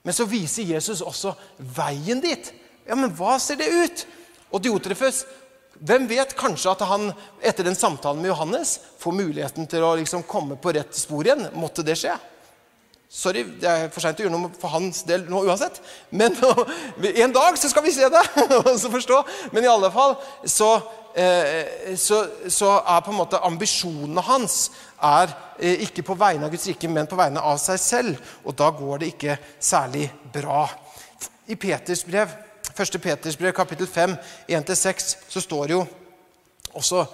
Men 0.04 0.14
så 0.14 0.26
viser 0.26 0.64
Jesus 0.64 1.02
også 1.02 1.34
veien 1.58 2.22
dit. 2.22 2.54
Ja, 2.88 2.96
men 2.96 3.12
hva 3.12 3.38
ser 3.40 3.56
det 3.56 3.70
ut? 3.70 4.08
Og 4.52 4.64
Diotrefes, 4.64 5.26
hvem 5.82 6.06
vet 6.06 6.36
kanskje 6.38 6.76
at 6.76 6.84
han 6.86 7.08
etter 7.42 7.66
den 7.66 7.78
samtalen 7.78 8.22
med 8.22 8.30
Johannes 8.30 8.76
får 9.02 9.16
muligheten 9.18 9.66
til 9.70 9.82
å 9.82 9.96
liksom 9.98 10.28
komme 10.30 10.58
på 10.62 10.76
rett 10.78 10.94
spor 10.94 11.26
igjen? 11.26 11.48
Måtte 11.58 11.86
det 11.86 11.96
skje? 11.98 12.14
Sorry, 13.12 13.42
det 13.60 13.68
er 13.68 13.90
for 13.92 14.00
seint 14.00 14.22
å 14.22 14.24
gjøre 14.24 14.32
noe 14.38 14.54
for 14.56 14.72
hans 14.72 15.02
del 15.04 15.26
nå 15.28 15.42
uansett. 15.44 15.82
Men 16.16 16.38
en 17.26 17.34
dag 17.36 17.58
så 17.60 17.72
skal 17.72 17.84
vi 17.84 17.92
se 17.96 18.08
det 18.08 18.22
og 18.60 18.70
så 18.84 18.92
forstå. 18.94 19.18
Men 19.52 19.66
i 19.66 19.72
alle 19.72 19.90
fall 19.92 20.14
så, 20.46 20.70
eh, 21.18 21.98
så, 22.00 22.22
så 22.46 22.78
er 22.80 23.02
på 23.04 23.12
en 23.12 23.20
måte 23.20 23.42
ambisjonene 23.50 24.24
hans 24.30 24.62
er 25.02 25.34
eh, 25.58 25.82
ikke 25.90 26.06
på 26.08 26.16
vegne 26.22 26.46
av 26.48 26.54
Guds 26.54 26.70
rike, 26.70 26.94
men 26.94 27.10
på 27.10 27.20
vegne 27.20 27.42
av 27.42 27.58
seg 27.60 27.82
selv. 27.82 28.32
Og 28.46 28.56
da 28.62 28.70
går 28.78 29.02
det 29.02 29.12
ikke 29.16 29.40
særlig 29.58 30.06
bra. 30.32 30.64
I 31.52 31.58
Peters 31.60 32.06
brev, 32.08 32.32
1. 32.80 33.02
Peters 33.02 33.38
brev, 33.38 33.54
kapittel 33.54 33.88
5, 33.88 34.16
1-6, 34.50 35.16
så 35.30 35.42
står 35.42 35.68
det 35.68 35.74
jo 35.74 35.86
også 36.74 37.06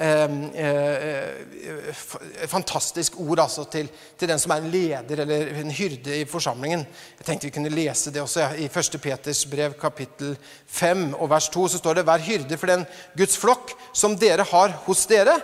Ehm, 0.00 0.50
eh, 0.54 1.28
eh, 1.28 2.48
fantastisk 2.48 3.20
ord 3.20 3.42
altså, 3.42 3.64
til, 3.64 3.90
til, 4.18 4.28
den 4.28 4.38
som 4.38 4.54
er 4.54 4.62
en 4.62 4.70
leder 4.70 5.20
eller 5.20 5.60
en 5.60 5.70
hyrde 5.70 6.20
i 6.20 6.24
forsamlingen. 6.24 6.86
Jeg 7.18 7.26
tenkte 7.26 7.46
vi 7.46 7.52
kunne 7.52 7.68
lese 7.68 8.10
det 8.10 8.22
også. 8.22 8.40
Ja. 8.40 8.48
I 8.56 8.70
1. 8.72 9.00
Peters 9.02 9.44
brev 9.46 9.74
kapittel 9.80 10.36
5 10.66 11.14
og 11.14 11.30
vers 11.30 11.48
2 11.48 11.68
så 11.68 11.78
står 11.78 11.94
det 11.94 12.06
Vær 12.06 12.24
hyrde 12.24 12.58
for 12.58 12.72
den 12.72 12.86
Guds 13.18 13.36
flokk 13.36 13.74
som 13.92 14.16
dere 14.16 14.46
har 14.48 14.78
hos 14.86 15.04
dere 15.06 15.36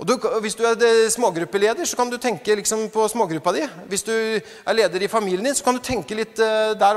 og 0.00 0.06
du, 0.08 0.14
Hvis 0.40 0.54
du 0.56 0.62
er 0.64 1.10
smågruppeleder, 1.12 1.84
så 1.84 1.96
kan 1.96 2.08
du 2.08 2.16
tenke 2.16 2.54
liksom 2.56 2.86
på 2.88 3.04
smågruppa 3.12 3.52
di. 3.52 3.66
Hvis 3.90 4.06
du 4.06 4.12
er 4.14 4.72
leder 4.72 5.02
i 5.04 5.10
familien 5.12 5.44
din, 5.44 5.54
så 5.54 5.66
kan 5.66 5.76
du 5.76 5.82
tenke 5.84 6.16
litt 6.16 6.40
uh, 6.40 6.72
der 6.72 6.96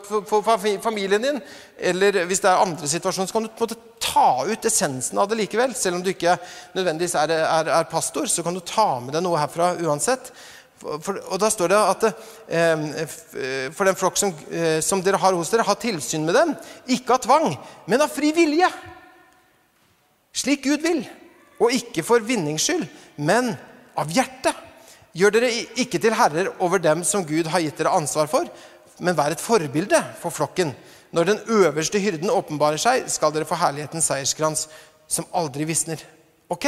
på 0.00 0.40
familien 0.80 1.22
din. 1.22 1.40
Eller 1.76 2.24
hvis 2.24 2.40
det 2.40 2.48
er 2.48 2.62
andre 2.64 2.88
situasjoner, 2.88 3.28
så 3.28 3.36
kan 3.36 3.44
du 3.44 3.50
på 3.52 3.66
en 3.66 3.68
måte 3.68 4.00
ta 4.00 4.46
ut 4.48 4.64
essensen 4.64 5.20
av 5.20 5.28
det 5.28 5.36
likevel. 5.42 5.76
Selv 5.76 5.98
om 5.98 6.02
du 6.02 6.08
ikke 6.14 6.38
nødvendigvis 6.72 7.18
er, 7.20 7.36
er, 7.36 7.68
er 7.82 7.92
pastor, 7.92 8.24
så 8.32 8.42
kan 8.42 8.56
du 8.56 8.64
ta 8.64 8.94
med 9.04 9.12
deg 9.12 9.26
noe 9.28 9.44
herfra 9.44 9.74
uansett. 9.84 10.32
For, 10.78 11.20
og 11.28 11.36
da 11.42 11.52
står 11.52 11.72
det 11.74 11.78
at 11.92 12.04
eh, 12.08 13.70
for 13.74 13.88
den 13.88 13.98
flokk 13.98 14.16
som, 14.16 14.32
eh, 14.48 14.78
som, 14.80 15.02
dere 15.04 15.20
har 15.20 15.34
hos 15.36 15.50
dere, 15.52 15.66
ha 15.66 15.74
tilsyn 15.76 16.24
med 16.24 16.38
dem, 16.38 16.56
ikke 16.96 17.18
av 17.18 17.24
tvang, 17.26 17.48
men 17.90 18.04
av 18.04 18.12
fri 18.14 18.30
vilje. 18.32 18.70
Slik 20.38 20.64
Gud 20.64 20.86
vil. 20.86 21.02
Og 21.58 21.74
ikke 21.74 22.04
for 22.06 22.22
vinnings 22.24 22.66
skyld, 22.68 22.86
men 23.16 23.52
av 23.98 24.10
hjertet. 24.14 24.54
Gjør 25.18 25.34
dere 25.34 25.50
ikke 25.80 25.98
til 25.98 26.14
herrer 26.14 26.52
over 26.62 26.82
dem 26.82 27.02
som 27.06 27.24
Gud 27.26 27.48
har 27.50 27.64
gitt 27.64 27.80
dere 27.80 27.94
ansvar 27.96 28.28
for, 28.30 28.46
men 29.02 29.16
vær 29.18 29.34
et 29.34 29.42
forbilde 29.42 29.98
for 30.20 30.34
flokken. 30.34 30.74
Når 31.14 31.30
den 31.30 31.40
øverste 31.58 31.98
hyrden 32.02 32.30
åpenbarer 32.30 32.78
seg, 32.80 33.08
skal 33.10 33.32
dere 33.34 33.48
få 33.48 33.58
herlighetens 33.58 34.10
seierskrans 34.10 34.66
som 35.08 35.26
aldri 35.36 35.66
visner. 35.68 36.02
Ok, 36.52 36.66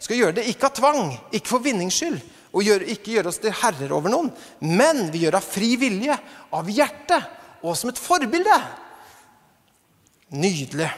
skal 0.00 0.18
gjøre 0.18 0.36
det 0.40 0.48
ikke 0.50 0.68
av 0.68 0.76
tvang, 0.76 1.12
ikke 1.32 1.52
for 1.54 1.64
vinnings 1.64 1.96
skyld, 2.00 2.18
og 2.52 2.66
gjør, 2.66 2.84
ikke 2.94 3.14
gjøre 3.14 3.30
oss 3.30 3.40
til 3.40 3.54
herrer 3.62 3.94
over 3.96 4.12
noen, 4.12 4.28
men 4.60 5.06
vi 5.12 5.22
gjør 5.24 5.38
av 5.38 5.46
fri 5.46 5.70
vilje, 5.80 6.16
av 6.52 6.68
hjerte 6.68 7.20
og 7.62 7.76
som 7.78 7.92
et 7.92 8.00
forbilde. 8.00 8.58
Nydelig. 10.36 10.90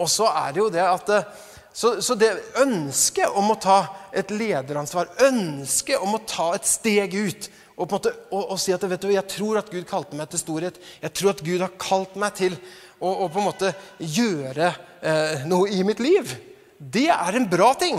Og 0.00 0.10
så 0.10 0.26
er 0.30 0.54
det 0.54 0.62
jo 0.62 0.70
det 0.74 0.82
at 0.82 1.10
eh, 1.14 1.42
så, 1.74 1.96
så 2.02 2.14
det 2.14 2.30
ønsket 2.62 3.34
om 3.34 3.50
å 3.50 3.58
ta 3.58 3.78
et 4.14 4.30
lederansvar, 4.30 5.10
ønsket 5.26 6.02
om 6.02 6.14
å 6.14 6.22
ta 6.22 6.52
et 6.54 6.68
steg 6.70 7.16
ut 7.18 7.48
og, 7.74 7.90
måte, 7.90 8.12
og, 8.30 8.52
og 8.54 8.58
si 8.62 8.70
at 8.74 8.84
du, 8.86 9.08
jeg 9.10 9.26
tror 9.32 9.58
at 9.58 9.70
Gud 9.72 9.86
kalte 9.90 10.14
meg 10.14 10.30
til 10.30 10.42
storhet, 10.44 10.78
jeg 11.02 11.14
tror 11.18 11.32
at 11.32 11.42
Gud 11.42 11.64
har 11.64 11.74
kalt 11.82 12.14
meg 12.20 12.36
til 12.38 12.54
å, 13.02 13.10
å 13.10 13.26
på 13.26 13.40
en 13.40 13.48
måte 13.48 13.72
gjøre 13.98 14.70
eh, 15.02 15.42
noe 15.50 15.72
i 15.74 15.82
mitt 15.86 16.02
liv, 16.02 16.30
det 16.78 17.08
er 17.10 17.40
en 17.40 17.48
bra 17.50 17.72
ting 17.78 17.98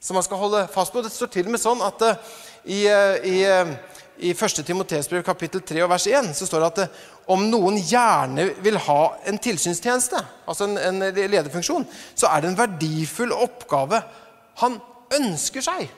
som 0.00 0.18
man 0.18 0.26
skal 0.26 0.40
holde 0.40 0.66
fast 0.72 0.92
på. 0.92 1.02
Det 1.02 1.12
står 1.12 1.32
til 1.32 1.48
og 1.48 1.54
med 1.54 1.62
sånn 1.62 1.80
at 1.84 2.04
uh, 2.04 2.36
i, 2.68 2.84
uh, 2.86 3.16
i, 3.26 3.38
uh, 3.48 3.97
i 4.18 4.32
1. 4.34 4.64
Timoteus 4.66 5.08
brev 5.10 5.22
kapittel 5.26 5.62
3 5.62 5.82
og 5.84 5.90
vers 5.92 6.06
1 6.10 6.32
så 6.36 6.46
står 6.48 6.64
det 6.64 6.68
at 6.68 7.02
om 7.30 7.44
noen 7.50 7.76
gjerne 7.78 8.48
vil 8.64 8.78
ha 8.88 9.00
en 9.28 9.38
tilsynstjeneste, 9.38 10.20
altså 10.48 10.66
en, 10.66 10.78
en 10.80 11.04
lederfunksjon, 11.04 11.86
så 12.14 12.30
er 12.32 12.42
det 12.42 12.52
en 12.52 12.58
verdifull 12.58 13.34
oppgave 13.36 14.02
han 14.62 14.78
ønsker 15.14 15.64
seg. 15.64 15.88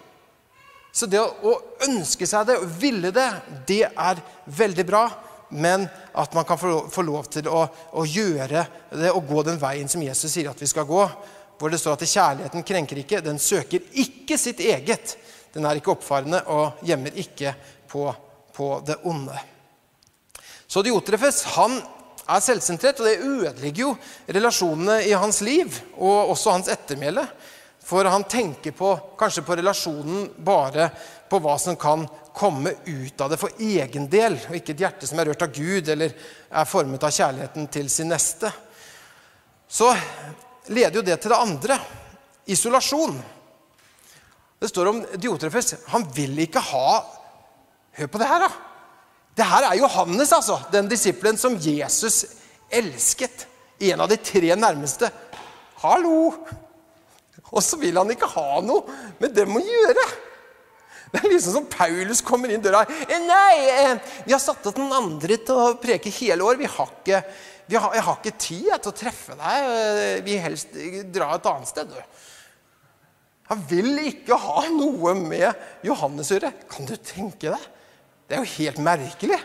Så 0.93 1.07
det 1.07 1.21
å, 1.23 1.55
ønske 1.87 2.27
seg 2.27 2.49
det, 2.49 2.59
og 2.59 2.79
ville 2.81 3.13
det, 3.15 3.29
det 3.69 3.85
er 3.89 4.23
veldig 4.51 4.87
bra. 4.87 5.05
Men 5.51 5.87
at 6.15 6.35
man 6.35 6.47
kan 6.47 6.59
få, 6.59 6.85
få 6.91 7.03
lov 7.07 7.27
til 7.31 7.49
å, 7.51 7.65
å, 7.99 8.05
gjøre 8.07 8.65
det 8.95 9.11
og 9.11 9.27
gå 9.27 9.43
den 9.47 9.59
veien 9.59 9.91
som 9.91 10.03
Jesus 10.03 10.31
sier 10.31 10.51
at 10.51 10.63
vi 10.63 10.69
skal 10.71 10.87
gå. 10.87 11.03
Hvor 11.59 11.73
det 11.73 11.81
står 11.83 11.99
at 11.99 12.07
kjærligheten 12.07 12.67
krenker 12.67 13.03
ikke, 13.03 13.23
den 13.25 13.39
søker 13.43 13.83
ikke 14.03 14.39
sitt 14.39 14.63
eget. 14.63 15.17
Den 15.55 15.67
er 15.67 15.79
ikke 15.79 15.97
oppfarende 15.97 16.45
og 16.55 16.83
gjemmer 16.87 17.19
ikke 17.19 17.55
på, 17.91 18.07
på 18.55 18.69
det 18.87 19.01
onde. 19.09 19.39
Så 20.71 20.83
Diotrefes 20.87 21.43
han 21.57 21.81
er 22.31 22.43
selvsentrert, 22.45 23.01
og 23.01 23.09
det 23.09 23.23
ødelegger 23.27 23.83
jo 23.83 23.95
relasjonene 24.31 25.01
i 25.09 25.17
hans 25.19 25.41
liv 25.43 25.75
og 25.99 26.31
også 26.35 26.55
hans 26.55 26.71
ettermæle. 26.71 27.25
For 27.91 28.07
han 28.07 28.27
tenker 28.31 28.75
på, 28.77 28.93
kanskje 29.19 29.43
på 29.43 29.57
relasjonen 29.59 30.29
bare 30.47 30.91
på 31.31 31.41
hva 31.43 31.57
som 31.59 31.79
kan 31.81 32.05
komme 32.37 32.77
ut 32.87 33.21
av 33.21 33.33
det 33.33 33.39
for 33.41 33.59
egen 33.59 34.07
del, 34.11 34.37
og 34.47 34.55
ikke 34.55 34.77
et 34.77 34.85
hjerte 34.85 35.09
som 35.11 35.19
er 35.19 35.33
rørt 35.33 35.43
av 35.43 35.55
Gud 35.55 35.91
eller 35.91 36.15
er 36.15 36.69
formet 36.71 37.03
av 37.03 37.15
kjærligheten 37.15 37.67
til 37.73 37.91
sin 37.91 38.13
neste. 38.13 38.53
Så 39.71 39.91
leder 40.71 41.01
jo 41.01 41.07
det 41.07 41.19
til 41.19 41.35
det 41.35 41.43
andre 41.43 41.79
isolasjon. 42.51 43.19
Det 44.61 44.69
står 44.69 44.91
om 44.91 45.03
Diotrefes. 45.17 45.75
Han 45.91 46.07
vil 46.15 46.39
ikke 46.45 46.63
ha 46.71 46.87
Hør 47.99 48.11
på 48.11 48.21
det 48.23 48.29
her, 48.31 48.45
da. 48.47 48.51
Det 49.37 49.47
her 49.47 49.67
er 49.71 49.79
Johannes, 49.81 50.33
altså. 50.37 50.59
Den 50.73 50.89
disippelen 50.91 51.39
som 51.41 51.59
Jesus 51.61 52.25
elsket. 52.71 53.47
En 53.81 54.03
av 54.05 54.11
de 54.11 54.19
tre 54.21 54.55
nærmeste. 54.57 55.09
Hallo! 55.81 56.35
Og 57.51 57.63
så 57.65 57.79
vil 57.81 57.97
han 57.99 58.11
ikke 58.13 58.29
ha 58.31 58.61
noe 58.63 58.99
med 59.19 59.33
dem 59.35 59.57
å 59.57 59.63
gjøre. 59.65 60.05
Det 61.11 61.19
er 61.19 61.33
liksom 61.33 61.57
som 61.57 61.71
Paulus 61.71 62.21
kommer 62.23 62.53
inn 62.53 62.63
døra. 62.63 62.85
'Nei, 62.87 63.55
eh, 63.75 63.97
vi 64.27 64.33
har 64.33 64.43
satt 64.43 64.67
opp 64.71 64.77
noen 64.79 64.95
andre 64.95 65.41
til 65.43 65.59
å 65.59 65.73
preke 65.83 66.13
hele 66.21 66.45
år. 66.47 66.61
Vi 66.61 66.69
har 66.71 66.93
ikke, 67.01 67.23
vi 67.67 67.77
har, 67.77 67.95
jeg 67.97 68.05
har 68.07 68.21
ikke 68.21 68.39
tid 68.39 68.71
til 68.77 68.93
å 68.93 68.99
treffe 69.01 69.35
deg. 69.41 69.71
Eh, 69.73 70.21
vi 70.23 70.39
helst 70.39 70.79
dra 71.11 71.35
et 71.35 71.51
annet 71.51 71.73
sted.' 71.73 71.97
Han 73.51 73.65
vil 73.67 73.99
ikke 74.07 74.37
ha 74.39 74.63
noe 74.71 75.17
med 75.19 75.51
Johannes 75.83 76.31
å 76.31 76.37
gjøre. 76.37 76.53
Kan 76.71 76.87
du 76.87 76.95
tenke 76.95 77.51
deg? 77.51 77.65
Det 78.31 78.37
er 78.39 78.45
jo 78.45 78.55
helt 78.63 78.79
merkelig. 78.87 79.41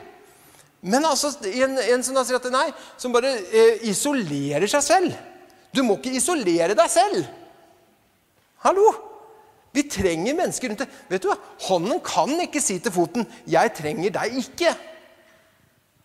Men 0.85 1.07
altså, 1.09 1.31
en, 1.49 1.79
en 1.81 2.03
som 2.05 2.13
da 2.13 2.21
sier 2.21 2.37
at 2.37 2.51
nei, 2.53 2.67
som 3.01 3.13
bare 3.15 3.31
eh, 3.49 3.79
isolerer 3.89 4.69
seg 4.69 4.83
selv. 4.85 5.15
Du 5.73 5.81
må 5.81 5.97
ikke 5.97 6.13
isolere 6.19 6.77
deg 6.77 6.91
selv. 6.93 7.25
Hallo? 8.61 8.91
Vi 9.73 9.87
trenger 9.89 10.37
mennesker 10.37 10.69
rundt 10.69 10.83
deg. 10.85 10.99
Vet 11.09 11.25
du 11.25 11.31
hva? 11.31 11.39
Hånden 11.65 12.03
kan 12.05 12.29
ikke 12.45 12.61
si 12.63 12.77
til 12.79 12.93
foten 12.93 13.25
'Jeg 13.49 13.73
trenger 13.75 14.13
deg 14.21 14.37
ikke'. 14.43 14.75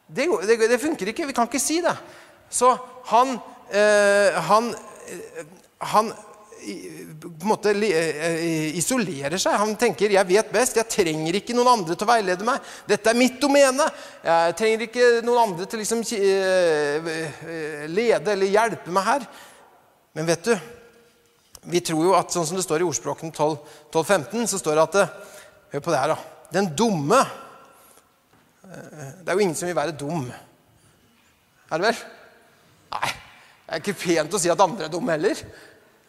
Det, 0.08 0.26
det, 0.48 0.56
det 0.72 0.80
funker 0.80 1.12
ikke. 1.12 1.28
Vi 1.28 1.36
kan 1.36 1.46
ikke 1.46 1.60
si 1.62 1.78
det. 1.84 1.94
Så 2.50 2.72
han, 3.12 3.36
eh, 3.70 4.40
han, 4.48 4.72
eh, 5.06 5.44
han 5.92 6.12
på 6.60 7.28
en 7.28 7.48
måte 7.48 7.72
eh, 7.72 8.24
eh, 8.26 8.78
isolerer 8.78 9.38
seg. 9.40 9.56
Han 9.60 9.76
tenker 9.76 10.10
'jeg 10.10 10.26
vet 10.26 10.52
best', 10.52 10.76
jeg 10.76 10.88
trenger 10.88 11.34
ikke 11.34 11.54
noen 11.54 11.72
andre 11.78 11.94
til 11.94 12.06
å 12.06 12.12
veilede 12.12 12.44
meg. 12.44 12.60
Dette 12.86 13.10
er 13.10 13.18
mitt 13.18 13.40
domene. 13.40 13.86
Jeg 14.24 14.56
trenger 14.56 14.84
ikke 14.86 15.22
noen 15.24 15.48
andre 15.48 15.66
til 15.66 15.78
å 15.78 15.82
liksom 15.82 16.00
eh, 16.00 17.86
lede 17.88 18.32
eller 18.32 18.46
hjelpe 18.46 18.90
meg 18.90 19.04
her. 19.04 19.26
Men 20.14 20.26
vet 20.26 20.44
du, 20.44 20.58
vi 21.64 21.80
tror 21.80 22.04
jo 22.04 22.14
at 22.14 22.32
sånn 22.32 22.46
som 22.46 22.56
det 22.56 22.64
står 22.64 22.80
i 22.80 22.88
ordspråkene 22.88 23.32
12-15, 23.32 24.46
så 24.46 24.58
står 24.58 24.74
det 24.74 24.88
at 24.88 25.26
Hør 25.70 25.80
på 25.80 25.90
det 25.92 25.98
her, 26.00 26.08
da. 26.08 26.16
Den 26.50 26.74
dumme 26.74 27.24
Det 28.66 29.28
er 29.30 29.34
jo 29.34 29.38
ingen 29.38 29.54
som 29.54 29.68
vil 29.68 29.76
være 29.76 29.94
dum. 29.94 30.32
Er 31.70 31.78
det 31.78 31.86
vel? 31.86 31.98
Nei. 32.90 33.10
Det 33.66 33.76
er 33.76 33.82
ikke 33.84 34.00
pent 34.02 34.34
å 34.34 34.38
si 34.42 34.50
at 34.50 34.60
andre 34.60 34.88
er 34.88 34.90
dumme 34.90 35.14
heller. 35.14 35.38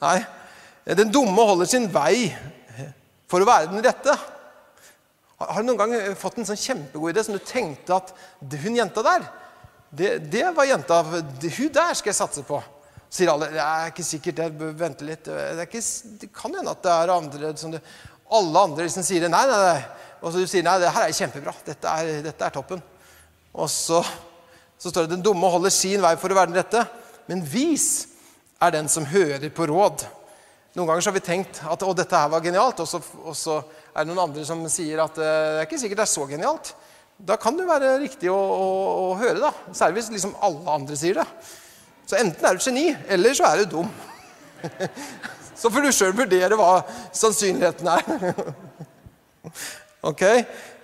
Nei, 0.01 0.17
den 0.85 1.11
dumme 1.13 1.45
holder 1.45 1.69
sin 1.69 1.87
vei 1.93 2.31
for 3.29 3.43
å 3.43 3.47
være 3.47 3.69
den 3.71 3.83
rette. 3.85 4.15
Har 5.41 5.61
du 5.61 5.69
noen 5.69 5.79
gang 5.79 6.17
fått 6.19 6.37
en 6.37 6.47
sånn 6.47 6.59
kjempegod 6.59 7.13
idé 7.13 7.23
som 7.25 7.37
du 7.37 7.41
tenkte 7.45 7.97
at 7.97 8.11
hun 8.41 8.77
jenta 8.77 9.03
der, 9.05 9.25
det, 9.91 10.11
det 10.31 10.45
var 10.55 10.69
jenta 10.69 11.01
Hun 11.03 11.71
der 11.73 11.95
skal 11.97 12.11
jeg 12.13 12.15
satse 12.15 12.43
på. 12.47 12.61
Så 13.11 13.21
sier 13.21 13.31
alle 13.33 13.49
det 13.51 13.59
er 13.59 13.89
ikke 13.91 14.05
sikkert, 14.07 14.37
jeg 14.39 14.55
bør 14.55 14.71
vente 14.79 15.07
litt. 15.07 15.25
Det, 15.27 15.65
ikke, 15.65 15.81
det 16.21 16.29
kan 16.35 16.53
hende 16.55 16.71
at 16.71 16.83
det 16.85 16.93
er 16.93 17.11
andre 17.11 17.51
som 17.59 17.73
det, 17.73 17.81
Alle 18.31 18.63
andre 18.69 18.85
liksom 18.87 19.03
sier 19.03 19.27
nei, 19.27 19.41
nei, 19.49 19.57
nei. 19.65 19.81
Og 20.21 20.31
så 20.31 20.39
du 20.39 20.47
sier 20.47 20.63
nei, 20.63 20.77
det 20.79 20.93
her 20.95 21.09
er 21.09 21.17
kjempebra. 21.17 21.53
Dette 21.65 21.91
er, 21.91 22.21
dette 22.23 22.47
er 22.47 22.53
toppen. 22.55 22.79
Og 23.51 23.67
så, 23.73 23.99
så 24.79 24.93
står 24.93 25.09
det 25.09 25.17
den 25.17 25.25
dumme 25.25 25.49
holder 25.51 25.73
sin 25.75 25.99
vei 26.03 26.13
for 26.21 26.31
å 26.31 26.37
være 26.37 26.53
den 26.53 26.61
rette. 26.61 26.85
Men 27.27 27.43
vis 27.43 27.89
er 28.63 28.71
den 28.77 28.87
som 28.91 29.09
hører 29.11 29.51
på 29.51 29.67
råd. 29.67 30.05
Noen 30.71 30.87
ganger 30.87 31.03
så 31.03 31.11
har 31.11 31.17
vi 31.17 31.25
tenkt 31.25 31.57
at 31.67 31.81
å, 31.83 31.91
dette 31.95 32.15
her 32.15 32.29
var 32.31 32.43
genialt, 32.45 32.79
og 32.79 32.87
så, 32.87 33.01
og 33.27 33.35
så, 33.35 33.57
er 33.91 34.05
det 34.05 34.13
noen 34.13 34.21
andre 34.29 34.45
som 34.47 34.61
sier 34.71 35.01
at 35.03 35.17
eh, 35.19 35.25
det 35.27 35.57
er 35.59 35.67
ikke 35.67 35.79
sikkert 35.81 35.99
det 35.99 36.05
er 36.05 36.11
så 36.13 36.27
genialt. 36.29 36.71
Da 37.27 37.35
kan 37.37 37.57
det 37.59 37.67
være 37.67 37.97
riktig 37.99 38.31
å, 38.31 38.37
å, 38.37 38.69
å 39.09 39.09
høre, 39.19 39.41
da. 39.43 39.51
Særlig 39.75 39.99
hvis 39.99 40.13
liksom 40.15 40.37
alle 40.39 40.77
andre 40.77 40.95
sier 40.95 41.19
det. 41.19 41.27
Så 42.07 42.15
enten 42.21 42.47
er 42.47 42.55
du 42.55 42.63
geni, 42.63 42.85
eller 43.11 43.35
så 43.35 43.49
er 43.49 43.61
du 43.61 43.75
dum. 43.75 43.91
så 45.59 45.73
får 45.73 45.83
du 45.83 45.91
sjøl 45.91 46.15
vurdere 46.15 46.57
hva 46.59 46.71
sannsynligheten 47.19 47.91
er. 47.91 48.41
ok? 50.09 50.25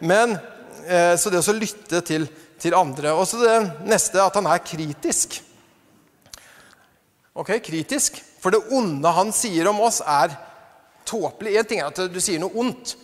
Men, 0.04 0.36
eh, 0.84 1.16
Så 1.16 1.32
det 1.32 1.46
å 1.48 1.56
lytte 1.56 2.04
til, 2.12 2.28
til 2.60 2.76
andre. 2.76 3.16
Og 3.16 3.24
så 3.32 3.40
det 3.40 3.58
neste, 3.88 4.20
at 4.20 4.36
han 4.36 4.52
er 4.52 4.66
kritisk. 4.68 5.40
Ok, 7.40 7.56
kritisk. 7.64 8.20
For 8.42 8.54
det 8.54 8.64
onde 8.76 9.12
han 9.18 9.34
sier 9.36 9.70
om 9.70 9.82
oss, 9.86 10.02
er 10.02 10.36
tåpelig. 11.08 11.56
Én 11.58 11.68
ting 11.68 11.82
er 11.82 11.92
at 11.92 12.02
du 12.12 12.20
sier 12.22 12.42
noe 12.42 12.54
ondt. 12.62 12.96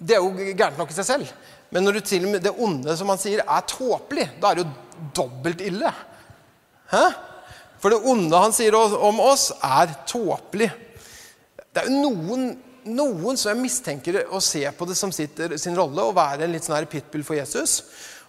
Det 0.00 0.16
er 0.16 0.22
jo 0.24 0.52
gærent 0.56 0.78
nok 0.80 0.92
i 0.92 0.96
seg 0.96 1.08
selv. 1.08 1.32
Men 1.70 1.86
når 1.86 1.98
du 1.98 2.06
til 2.06 2.24
og 2.26 2.32
med 2.34 2.44
det 2.44 2.54
onde 2.58 2.96
som 2.98 3.10
han 3.12 3.20
sier, 3.20 3.42
er 3.44 3.66
tåpelig, 3.68 4.26
da 4.40 4.50
er 4.50 4.58
det 4.58 4.64
jo 4.64 5.10
dobbelt 5.20 5.60
ille. 5.64 5.92
Hæ? 6.90 7.04
For 7.80 7.92
det 7.92 8.00
onde 8.10 8.40
han 8.42 8.54
sier 8.54 8.76
om 8.76 9.20
oss, 9.24 9.50
er 9.64 9.92
tåpelig. 10.08 10.70
Det 11.70 11.84
er 11.84 11.88
jo 11.88 12.00
noen, 12.02 12.50
noen 12.90 13.38
som 13.38 13.52
jeg 13.52 13.62
mistenker 13.62 14.22
å 14.28 14.40
se 14.42 14.64
på 14.76 14.88
det 14.88 14.96
som 14.98 15.12
sitter 15.14 15.54
sin 15.60 15.78
rolle, 15.78 16.02
å 16.02 16.16
være 16.16 16.44
en 16.44 16.54
litt 16.56 16.66
sånn 16.66 16.76
her 16.76 16.88
pitbull 16.90 17.24
for 17.26 17.38
Jesus. 17.38 17.80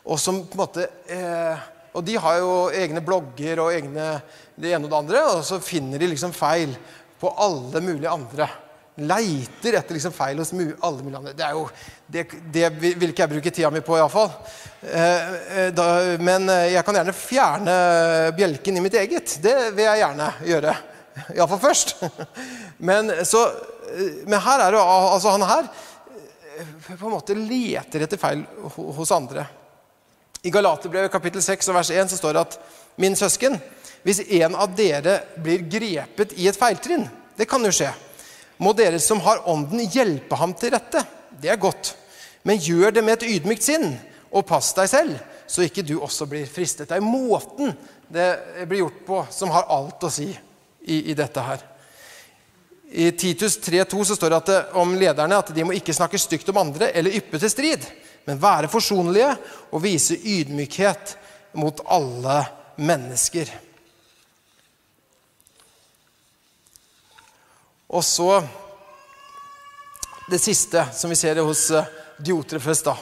Og 0.05 0.19
som 0.21 0.43
på 0.45 0.57
en 0.57 0.61
måte 0.61 0.87
eh, 1.09 1.65
og 1.91 2.03
de 2.07 2.17
har 2.23 2.39
jo 2.39 2.51
egne 2.71 3.03
blogger 3.03 3.59
og 3.63 3.73
egne 3.75 4.07
det 4.55 4.73
ene 4.75 4.85
og 4.85 4.91
det 4.91 4.99
andre, 4.99 5.23
og 5.33 5.45
så 5.45 5.59
finner 5.63 5.99
de 5.99 6.11
liksom 6.11 6.33
feil 6.35 6.75
på 7.21 7.31
alle 7.41 7.81
mulige 7.83 8.11
andre. 8.11 8.47
Leiter 9.01 9.77
etter 9.79 9.95
liksom 9.95 10.13
feil 10.13 10.39
hos 10.41 10.51
alle 10.53 11.03
mulige 11.03 11.19
andre. 11.19 11.33
Det, 11.35 11.45
er 11.47 11.57
jo, 11.57 11.65
det, 12.11 12.25
det 12.53 12.69
vil 12.79 13.11
ikke 13.11 13.25
jeg 13.25 13.33
bruke 13.33 13.53
tida 13.53 13.71
mi 13.73 13.83
på, 13.85 13.97
iallfall. 13.97 14.31
Eh, 14.81 15.35
eh, 15.65 16.21
men 16.21 16.49
eh, 16.51 16.71
jeg 16.75 16.85
kan 16.85 16.99
gjerne 16.99 17.15
fjerne 17.17 17.75
bjelken 18.37 18.77
i 18.77 18.83
mitt 18.83 18.97
eget. 18.99 19.37
Det 19.43 19.55
vil 19.75 19.87
jeg 19.87 20.03
gjerne 20.03 20.31
gjøre. 20.47 20.75
Iallfall 21.37 21.63
først. 21.63 21.95
Men, 22.89 23.11
så, 23.27 23.45
eh, 23.91 24.21
men 24.25 24.39
her 24.41 24.63
er 24.63 24.73
det 24.73 24.79
altså 24.81 25.35
han 25.35 25.43
her 25.45 25.67
på 26.87 27.07
en 27.07 27.13
måte 27.13 27.35
leter 27.37 28.05
etter 28.05 28.19
feil 28.19 28.41
hos 28.97 29.11
andre. 29.13 29.45
I 30.41 30.49
Galaterbrevet 30.49 31.11
kapittel 31.13 31.43
6 31.43 31.69
og 31.69 31.77
vers 31.77 31.91
1 31.93 32.09
så 32.09 32.17
står 32.17 32.33
det 32.33 32.45
at 32.47 32.55
min 33.01 33.15
søsken, 33.17 33.59
hvis 34.01 34.23
en 34.41 34.55
av 34.57 34.71
dere 34.73 35.19
blir 35.37 35.61
grepet 35.69 36.33
i 36.41 36.47
et 36.49 36.57
feiltrinn, 36.57 37.05
det 37.37 37.45
kan 37.49 37.61
jo 37.65 37.73
skje, 37.73 37.91
må 38.61 38.73
dere 38.77 38.99
som 39.01 39.21
har 39.25 39.43
ånden, 39.49 39.83
hjelpe 39.85 40.37
ham 40.37 40.53
til 40.57 40.73
rette. 40.73 41.03
Det 41.41 41.49
er 41.49 41.61
godt. 41.61 41.95
Men 42.45 42.61
gjør 42.61 42.93
det 42.93 43.03
med 43.05 43.19
et 43.19 43.27
ydmykt 43.37 43.65
sinn, 43.65 43.87
og 44.31 44.45
pass 44.49 44.71
deg 44.77 44.89
selv, 44.89 45.15
så 45.49 45.65
ikke 45.65 45.85
du 45.85 45.97
også 45.99 46.25
blir 46.29 46.49
fristet. 46.49 46.89
Det 46.89 46.97
er 46.97 47.05
måten 47.05 47.73
det 48.11 48.65
blir 48.69 48.85
gjort 48.85 49.01
på, 49.07 49.23
som 49.33 49.53
har 49.53 49.69
alt 49.69 50.05
å 50.05 50.11
si 50.13 50.29
i, 50.31 51.11
i 51.11 51.17
dette 51.17 51.43
her. 51.45 51.65
I 52.91 53.11
Titus 53.15 53.59
3,2 53.63 54.03
så 54.09 54.17
står 54.17 54.33
det 54.33 54.55
eh, 54.55 54.77
om 54.81 54.93
lederne 54.99 55.37
at 55.39 55.51
de 55.55 55.63
må 55.63 55.75
ikke 55.77 55.95
snakke 55.95 56.19
stygt 56.19 56.49
om 56.51 56.59
andre 56.59 56.89
eller 56.91 57.15
yppe 57.21 57.39
til 57.39 57.51
strid, 57.51 57.85
men 58.27 58.41
være 58.41 58.69
forsonlige 58.71 59.29
og 59.71 59.83
vise 59.83 60.17
ydmykhet 60.17 61.15
mot 61.59 61.81
alle 61.91 62.37
mennesker. 62.81 63.49
Og 67.91 68.03
så 68.07 68.29
det 70.31 70.39
siste 70.39 70.85
som 70.95 71.11
vi 71.11 71.17
ser 71.19 71.41
hos 71.43 71.65
eh, 71.75 71.89
Diotrefes, 72.21 72.83
da, 72.85 72.93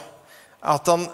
at 0.60 0.86
han 0.88 1.04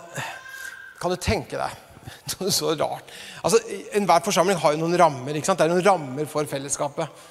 Kan 0.97 1.13
du 1.13 1.17
tenke 1.21 1.59
deg 1.59 1.75
noe 2.39 2.53
så 2.55 2.71
rart 2.79 3.11
Altså, 3.43 3.59
Enhver 3.99 4.23
forsamling 4.25 4.59
har 4.63 4.73
jo 4.73 4.81
noen 4.81 4.97
rammer. 4.99 5.37
ikke 5.37 5.51
sant? 5.51 5.59
Det 5.61 5.67
er 5.67 5.75
noen 5.75 5.85
rammer 5.85 6.29
for 6.31 6.49
fellesskapet. 6.49 7.27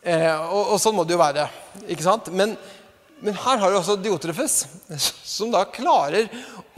Eh, 0.00 0.30
og, 0.32 0.74
og, 0.74 0.78
sånn 0.80 0.94
må 0.96 1.04
det 1.04 1.16
jo 1.16 1.20
være. 1.20 1.48
ikke 1.90 2.06
sant? 2.06 2.30
Men, 2.32 2.54
men 3.20 3.34
her 3.34 3.58
har 3.58 3.72
du 3.72 3.78
også 3.78 3.96
Diotrefes, 3.98 4.60
som 5.26 5.50
da 5.50 5.64
klarer 5.66 6.28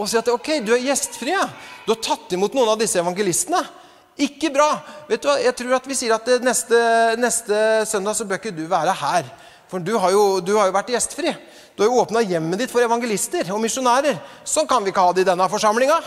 å 0.01 0.07
si 0.09 0.17
at 0.17 0.31
ok, 0.33 0.55
du 0.65 0.73
er 0.73 0.87
gjestfri. 0.87 1.35
Du 1.85 1.93
har 1.93 2.01
tatt 2.01 2.33
imot 2.37 2.57
noen 2.57 2.73
av 2.73 2.81
disse 2.81 3.01
evangelistene. 3.01 3.61
Ikke 4.21 4.51
bra. 4.53 4.71
Vet 5.09 5.23
du 5.23 5.29
hva? 5.29 5.37
Jeg 5.41 5.57
tror 5.57 5.77
at 5.77 5.87
vi 5.89 5.97
sier 5.97 6.15
at 6.17 6.27
neste, 6.45 6.81
neste 7.21 7.61
søndag 7.89 8.17
så 8.17 8.27
bør 8.29 8.41
ikke 8.41 8.57
du 8.57 8.65
være 8.69 8.97
her. 9.03 9.29
For 9.71 9.85
du 9.85 9.95
har 10.03 10.13
jo, 10.13 10.25
du 10.45 10.55
har 10.57 10.69
jo 10.69 10.77
vært 10.77 10.91
gjestfri. 10.93 11.35
Du 11.77 11.85
har 11.85 11.93
jo 11.93 12.01
åpna 12.03 12.25
hjemmet 12.27 12.61
ditt 12.61 12.73
for 12.73 12.85
evangelister 12.85 13.53
og 13.55 13.63
misjonærer. 13.63 14.19
Sånn 14.45 14.69
kan 14.69 14.85
vi 14.85 14.93
ikke 14.93 15.05
ha 15.05 15.15
det 15.17 15.25
i 15.25 15.29
denne 15.31 15.47
forsamlinga. 15.53 16.01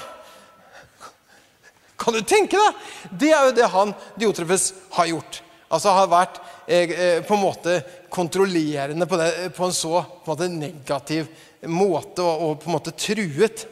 Kan 2.04 2.18
du 2.18 2.22
tenke 2.28 2.60
deg? 2.60 2.84
Det 3.22 3.32
er 3.32 3.48
jo 3.48 3.56
det 3.56 3.70
han 3.72 3.94
Diotrefes 4.20 4.72
har 4.98 5.10
gjort. 5.14 5.40
Altså 5.74 5.94
har 5.96 6.12
vært 6.12 6.40
eh, 6.68 6.92
eh, 6.92 7.20
på 7.26 7.36
en 7.36 7.44
måte 7.44 7.78
kontrollerende 8.14 9.08
på, 9.10 9.18
det, 9.20 9.30
på 9.58 9.68
en 9.68 9.76
så 9.76 10.04
på 10.04 10.28
en 10.28 10.34
måte, 10.34 10.50
negativ 10.52 11.32
måte 11.70 12.26
og, 12.26 12.44
og, 12.46 12.58
på 12.62 12.70
en 12.70 12.78
måte 12.78 12.94
truet. 12.98 13.66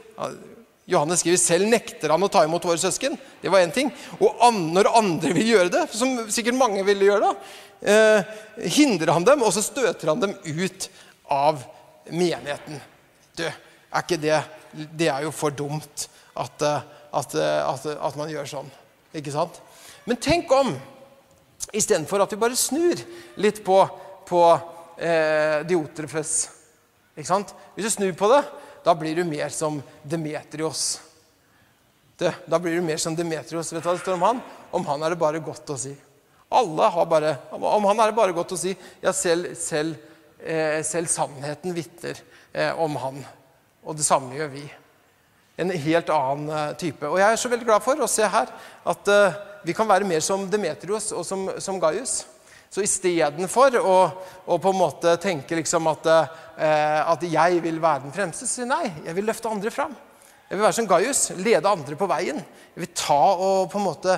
Johannes 0.91 1.21
skriver 1.21 1.39
selv 1.39 1.69
nekter 1.69 2.11
han 2.11 2.25
å 2.25 2.29
ta 2.31 2.43
imot 2.45 2.65
våre 2.67 2.81
søsken. 2.81 3.17
Det 3.41 3.51
var 3.51 3.63
én 3.63 3.73
ting. 3.75 3.91
Og 4.19 4.41
an, 4.43 4.59
når 4.75 4.89
andre 4.97 5.33
vil 5.37 5.53
gjøre 5.53 5.73
det, 5.73 5.83
som 5.93 6.17
sikkert 6.33 6.57
mange 6.59 6.83
ville 6.87 7.07
gjøre 7.07 7.29
da, 7.29 7.51
eh, 7.81 8.31
hindrer 8.77 9.13
han 9.15 9.27
dem, 9.27 9.43
og 9.45 9.53
så 9.55 9.63
støter 9.65 10.11
han 10.11 10.23
dem 10.23 10.35
ut 10.43 10.89
av 11.31 11.61
menigheten. 12.09 12.81
Du, 13.37 13.45
er 13.45 14.03
ikke 14.03 14.19
det 14.19 14.41
Det 14.71 15.07
er 15.11 15.23
jo 15.25 15.31
for 15.35 15.51
dumt 15.51 16.07
at, 16.39 16.61
eh, 16.63 16.83
at, 17.13 17.33
eh, 17.35 17.59
at, 17.67 17.85
at 17.91 18.15
man 18.15 18.29
gjør 18.31 18.47
sånn. 18.47 18.69
Ikke 19.13 19.33
sant? 19.33 19.59
Men 20.07 20.17
tenk 20.17 20.51
om 20.55 20.71
istedenfor 21.71 22.23
at 22.23 22.33
vi 22.33 22.39
bare 22.41 22.57
snur 22.59 22.99
litt 23.41 23.61
på, 23.65 23.77
på 24.27 24.41
eh, 24.97 25.61
Diotrefes. 25.67 26.35
Ikke 27.15 27.29
sant? 27.29 27.53
Hvis 27.75 27.87
du 27.87 27.95
snur 27.97 28.13
på 28.17 28.29
det, 28.31 28.41
da 28.85 28.95
blir 28.97 29.15
du 29.15 29.25
mer 29.27 29.49
som 29.53 29.81
Demetrios. 30.03 30.99
Det, 32.17 32.33
da 32.45 32.59
blir 32.61 32.77
du 32.77 32.85
mer 32.85 33.01
som 33.01 33.15
Demetrios. 33.17 33.71
Vet 33.73 33.83
du 33.83 33.89
hva 33.89 33.97
det 33.97 34.03
står 34.03 34.17
om 34.17 34.27
han? 34.27 34.41
Om 34.71 34.87
han 34.89 35.03
er 35.05 35.13
det 35.13 35.21
bare 35.21 35.41
godt 35.43 35.73
å 35.73 35.77
si. 35.79 35.93
Alle 36.51 36.89
har 36.91 37.07
bare, 37.07 37.35
Om 37.51 37.85
han 37.87 37.99
er 37.99 38.11
det 38.11 38.17
bare 38.17 38.35
godt 38.35 38.55
å 38.55 38.59
si. 38.59 38.73
Ja, 39.01 39.13
selv, 39.15 39.55
selv, 39.55 39.95
eh, 40.43 40.81
selv 40.83 41.07
sannheten 41.11 41.75
vitner 41.75 42.19
eh, 42.51 42.75
om 42.75 42.97
han. 42.99 43.21
Og 43.87 43.97
det 43.97 44.05
samme 44.05 44.35
gjør 44.35 44.51
vi. 44.53 44.65
En 45.61 45.71
helt 45.71 46.11
annen 46.13 46.51
eh, 46.57 46.75
type. 46.79 47.05
Og 47.07 47.19
jeg 47.21 47.29
er 47.29 47.39
så 47.39 47.51
veldig 47.51 47.67
glad 47.67 47.85
for 47.85 48.01
å 48.01 48.09
se 48.09 48.25
her 48.25 48.51
at 48.91 49.11
uh, 49.13 49.39
vi 49.67 49.75
kan 49.77 49.89
være 49.89 50.07
mer 50.09 50.23
som 50.25 50.47
Demetrios 50.49 51.11
og 51.13 51.25
som, 51.27 51.47
som 51.61 51.79
Gaius. 51.81 52.23
Så 52.71 52.81
istedenfor 52.81 53.75
å, 53.81 53.97
å 54.47 54.57
på 54.63 54.71
en 54.71 54.79
måte 54.79 55.13
tenke 55.21 55.59
liksom 55.59 55.89
at, 55.91 56.07
uh, 56.07 57.01
at 57.13 57.25
jeg 57.27 57.59
vil 57.61 57.77
være 57.83 58.07
den 58.07 58.15
fremste, 58.15 58.47
så 58.49 58.65
nei, 58.65 58.87
jeg 59.05 59.17
vil 59.17 59.29
løfte 59.29 59.51
andre 59.51 59.73
fram. 59.73 59.93
Jeg 60.49 60.57
vil 60.57 60.65
være 60.65 60.75
som 60.79 60.87
Gaius, 60.89 61.19
lede 61.39 61.69
andre 61.69 61.95
på 61.99 62.09
veien. 62.11 62.41
Jeg 62.73 62.83
vil 62.83 62.93
ta 62.97 63.21
og 63.37 63.69
på 63.71 63.79
en 63.79 63.85
måte 63.85 64.17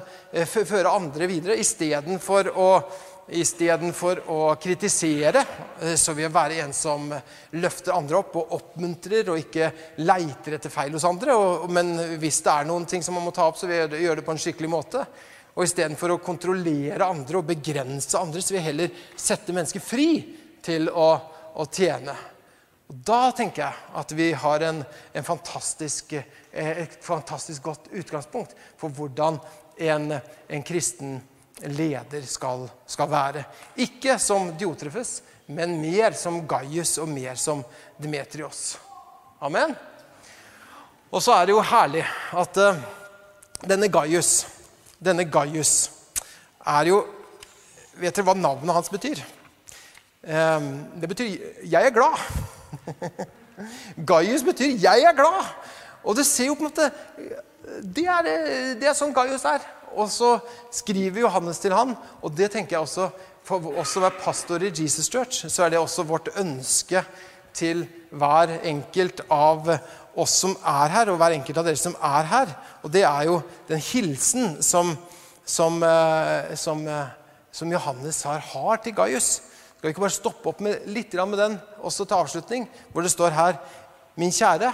føre 0.50 0.96
andre 0.96 1.28
videre 1.30 1.60
istedenfor 1.62 2.50
å 2.58 2.70
Istedenfor 3.32 4.20
å 4.28 4.56
kritisere, 4.60 5.46
eh, 5.80 5.96
så 5.96 6.12
vil 6.12 6.26
jeg 6.26 6.34
være 6.36 6.58
en 6.60 6.74
som 6.76 7.06
løfter 7.56 7.96
andre 7.96 8.20
opp 8.20 8.36
og 8.42 8.52
oppmuntrer 8.58 9.30
og 9.32 9.40
ikke 9.40 9.70
leiter 10.04 10.58
etter 10.58 10.74
feil 10.74 10.92
hos 10.92 11.06
andre. 11.08 11.38
men 11.70 12.20
hvis 12.20 12.42
det 12.44 12.52
er 12.52 12.66
noen 12.66 12.86
ting 12.86 13.02
som 13.02 13.16
man 13.16 13.24
må 13.24 13.32
ta 13.32 13.48
opp, 13.48 13.58
så 13.58 13.68
vil 13.68 13.78
jeg 13.78 14.04
gjøre 14.04 14.16
det 14.20 14.26
på 14.26 14.32
en 14.32 14.44
skikkelig 14.44 14.70
måte. 14.70 15.06
Og 15.56 15.64
istedenfor 15.64 16.12
å 16.12 16.20
kontrollere 16.20 17.06
andre 17.06 17.38
og 17.38 17.48
begrense 17.48 18.20
andre, 18.20 18.42
så 18.42 18.54
vil 18.54 18.60
jeg 18.60 18.70
heller 18.72 19.02
sette 19.16 19.54
mennesker 19.54 19.80
fri 19.80 20.08
til 20.62 20.90
å, 20.90 21.10
å 21.56 21.66
tjene. 21.72 22.16
Og 22.90 22.96
Da 23.08 23.32
tenker 23.32 23.64
jeg 23.64 23.74
at 23.94 24.12
vi 24.12 24.32
har 24.34 24.68
en, 24.68 24.84
en 25.14 25.24
fantastisk, 25.24 26.14
eh, 26.14 26.72
et 26.84 26.98
fantastisk 27.00 27.64
godt 27.64 27.88
utgangspunkt 27.94 28.52
for 28.76 28.90
hvordan 28.90 29.40
en, 29.80 30.20
en 30.50 30.64
kristen 30.64 31.22
leder 31.62 32.26
skal, 32.28 32.68
skal 32.88 33.10
være. 33.12 33.44
Ikke 33.84 34.18
som 34.20 34.52
Diotrefes, 34.58 35.22
men 35.48 35.78
mer 35.82 36.16
som 36.18 36.42
Gaius 36.48 36.98
og 37.02 37.10
mer 37.12 37.36
som 37.40 37.64
Demetrios. 38.02 38.78
Amen. 39.44 39.76
Og 41.12 41.22
så 41.22 41.36
er 41.36 41.46
det 41.46 41.54
jo 41.54 41.62
herlig 41.62 42.04
at 42.34 42.58
uh, 42.58 42.80
denne 43.70 43.90
Gaius, 43.92 44.48
denne 45.04 45.28
Gaius 45.30 45.92
er 46.66 46.90
jo 46.94 47.04
Vet 47.94 48.16
dere 48.18 48.26
hva 48.26 48.34
navnet 48.34 48.74
hans 48.74 48.88
betyr? 48.90 49.20
Um, 50.26 50.88
det 50.98 51.06
betyr 51.12 51.28
'jeg 51.62 51.86
er 51.86 51.94
glad'. 51.94 52.18
Gaius 54.10 54.44
betyr 54.44 54.80
'jeg 54.82 55.04
er 55.04 55.14
glad'. 55.14 55.52
Og 56.04 56.16
det 56.16 56.26
ser 56.26 56.48
jo 56.48 56.56
på 56.56 56.66
en 56.66 56.72
måte 56.72 56.92
Det 57.96 58.08
er, 58.08 58.24
det 58.80 58.88
er 58.88 58.98
sånn 58.98 59.14
Gaius 59.14 59.46
er. 59.46 59.62
Og 59.96 60.10
så 60.12 60.38
skriver 60.74 61.24
Johannes 61.26 61.62
til 61.62 61.76
han, 61.76 61.96
og 62.22 62.36
det 62.38 62.52
tenker 62.54 62.78
jeg 62.78 62.88
også 62.88 63.12
For 63.44 63.60
oss 63.76 63.92
som 63.92 64.06
er 64.08 64.14
pastor 64.24 64.64
i 64.64 64.70
Jesus 64.72 65.10
Church, 65.12 65.50
så 65.52 65.66
er 65.66 65.74
det 65.74 65.80
også 65.80 66.06
vårt 66.08 66.30
ønske 66.40 67.02
til 67.52 67.82
hver 68.16 68.54
enkelt 68.64 69.20
av 69.28 69.68
oss 70.16 70.36
som 70.46 70.54
er 70.64 70.94
her, 70.94 71.12
og 71.12 71.18
hver 71.20 71.36
enkelt 71.36 71.60
av 71.60 71.68
dere 71.68 71.80
som 71.80 71.98
er 72.00 72.30
her. 72.30 72.54
Og 72.86 72.94
det 72.94 73.04
er 73.04 73.26
jo 73.28 73.42
den 73.68 73.82
hilsen 73.84 74.62
som, 74.64 74.94
som, 75.44 75.82
eh, 75.84 76.54
som, 76.56 76.88
eh, 76.88 77.12
som 77.52 77.72
Johannes 77.76 78.22
har, 78.24 78.40
har 78.40 78.80
til 78.84 78.96
Gaius. 78.96 79.42
Skal 79.76 79.90
vi 79.90 79.94
ikke 79.98 80.06
bare 80.06 80.16
stoppe 80.16 80.50
opp 80.54 80.62
med, 80.64 80.88
litt 80.88 81.14
med 81.14 81.40
den 81.40 81.60
også 81.84 82.06
til 82.08 82.22
avslutning, 82.24 82.70
hvor 82.94 83.04
det 83.04 83.12
står 83.12 83.36
her 83.36 83.60
Min 84.16 84.30
kjære, 84.30 84.68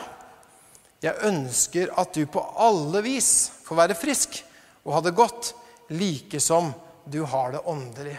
jeg 0.99 1.15
ønsker 1.23 1.93
at 1.95 2.11
du 2.11 2.25
på 2.27 2.41
alle 2.59 2.99
vis 3.05 3.53
får 3.63 3.77
være 3.79 3.95
frisk 3.95 4.41
og 4.89 4.95
ha 4.97 5.01
det 5.05 5.13
godt, 5.13 5.53
like 5.93 6.41
som 6.41 6.71
du 7.05 7.21
har 7.29 7.53
det 7.53 7.61
åndelig. 7.69 8.17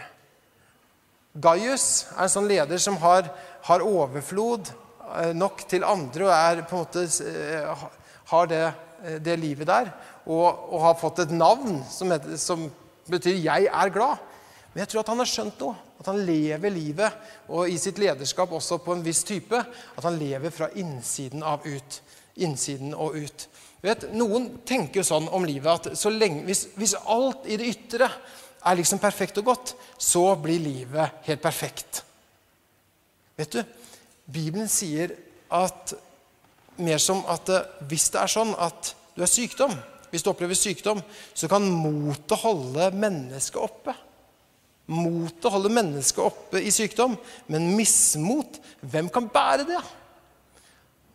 Gaius 1.35 2.07
er 2.15 2.25
en 2.25 2.31
sånn 2.31 2.47
leder 2.47 2.79
som 2.79 2.95
har, 3.03 3.27
har 3.67 3.83
overflod 3.83 4.71
eh, 4.71 5.33
nok 5.35 5.65
til 5.67 5.83
andre 5.87 6.27
og 6.27 6.33
er 6.35 6.63
på 6.67 6.75
en 6.75 6.85
måte 6.85 7.03
eh, 7.27 7.83
har 8.31 8.49
det, 8.51 8.63
eh, 9.03 9.19
det 9.23 9.37
livet 9.39 9.67
der. 9.67 9.91
Og, 10.25 10.47
og, 10.47 10.77
har 10.85 10.99
fått 10.99 11.23
et 11.25 11.35
navn 11.35 11.81
som, 11.91 12.11
heter, 12.11 12.35
som, 12.39 12.69
betyr 13.11 13.35
'jeg 13.35 13.67
er 13.67 13.89
glad'. 13.91 14.19
Men 14.73 14.83
jeg 14.85 14.87
tror 14.87 14.99
at 15.01 15.11
han 15.11 15.19
har 15.19 15.27
skjønt 15.27 15.59
noe. 15.59 15.75
At 15.99 16.07
han 16.07 16.23
lever 16.25 16.69
livet, 16.71 17.11
og 17.49 17.69
i 17.69 17.77
sitt 17.77 17.99
lederskap 17.99 18.51
også 18.51 18.77
på 18.81 18.93
en 18.95 19.03
viss 19.03 19.23
type, 19.23 19.55
at 19.97 20.03
han 20.03 20.17
lever 20.17 20.49
fra 20.49 20.69
innsiden 20.75 21.43
av 21.43 21.67
ut. 21.67 22.01
Innsiden 22.37 22.93
og 22.95 23.15
ut. 23.15 23.47
Vet, 23.81 24.05
noen 24.13 24.47
tenker 24.67 25.01
jo 25.01 25.07
sånn 25.07 25.29
om 25.33 25.45
livet 25.47 25.89
at 25.89 26.05
lenge, 26.13 26.43
hvis, 26.45 26.67
hvis, 26.77 26.93
alt 27.09 27.47
i 27.49 27.57
det 27.57 27.71
ytre 27.71 28.09
er 28.61 28.77
liksom 28.77 29.01
perfekt 29.01 29.39
og 29.41 29.47
godt, 29.49 29.73
så 29.97 30.35
blir 30.37 30.61
livet 30.61 31.23
helt 31.25 31.41
perfekt. 31.41 32.03
Vet 33.39 33.57
du, 33.57 33.63
Bibelen 34.29 34.69
sier 34.69 35.15
at 35.49 35.95
mer 36.81 37.01
som 37.01 37.23
at 37.29 37.49
eh, 37.49 37.65
hvis 37.89 38.11
det 38.13 38.21
er 38.21 38.31
sånn 38.31 38.53
at 38.61 38.93
du 39.15 39.25
er 39.25 39.31
sykdom, 39.31 39.73
hvis 40.11 40.23
du 40.23 40.29
opplever 40.29 40.57
sykdom, 40.57 41.01
så 41.33 41.49
kan 41.49 41.65
motet 41.65 42.37
holde 42.43 42.91
mennesket 42.93 43.59
oppe. 43.59 43.95
Motet 44.91 45.49
holder 45.53 45.73
mennesket 45.73 46.21
oppe 46.21 46.61
i 46.61 46.71
sykdom, 46.73 47.15
men 47.49 47.69
mismot, 47.77 48.59
hvem 48.81 49.09
kan 49.13 49.29
bære 49.31 49.67
det? 49.71 49.81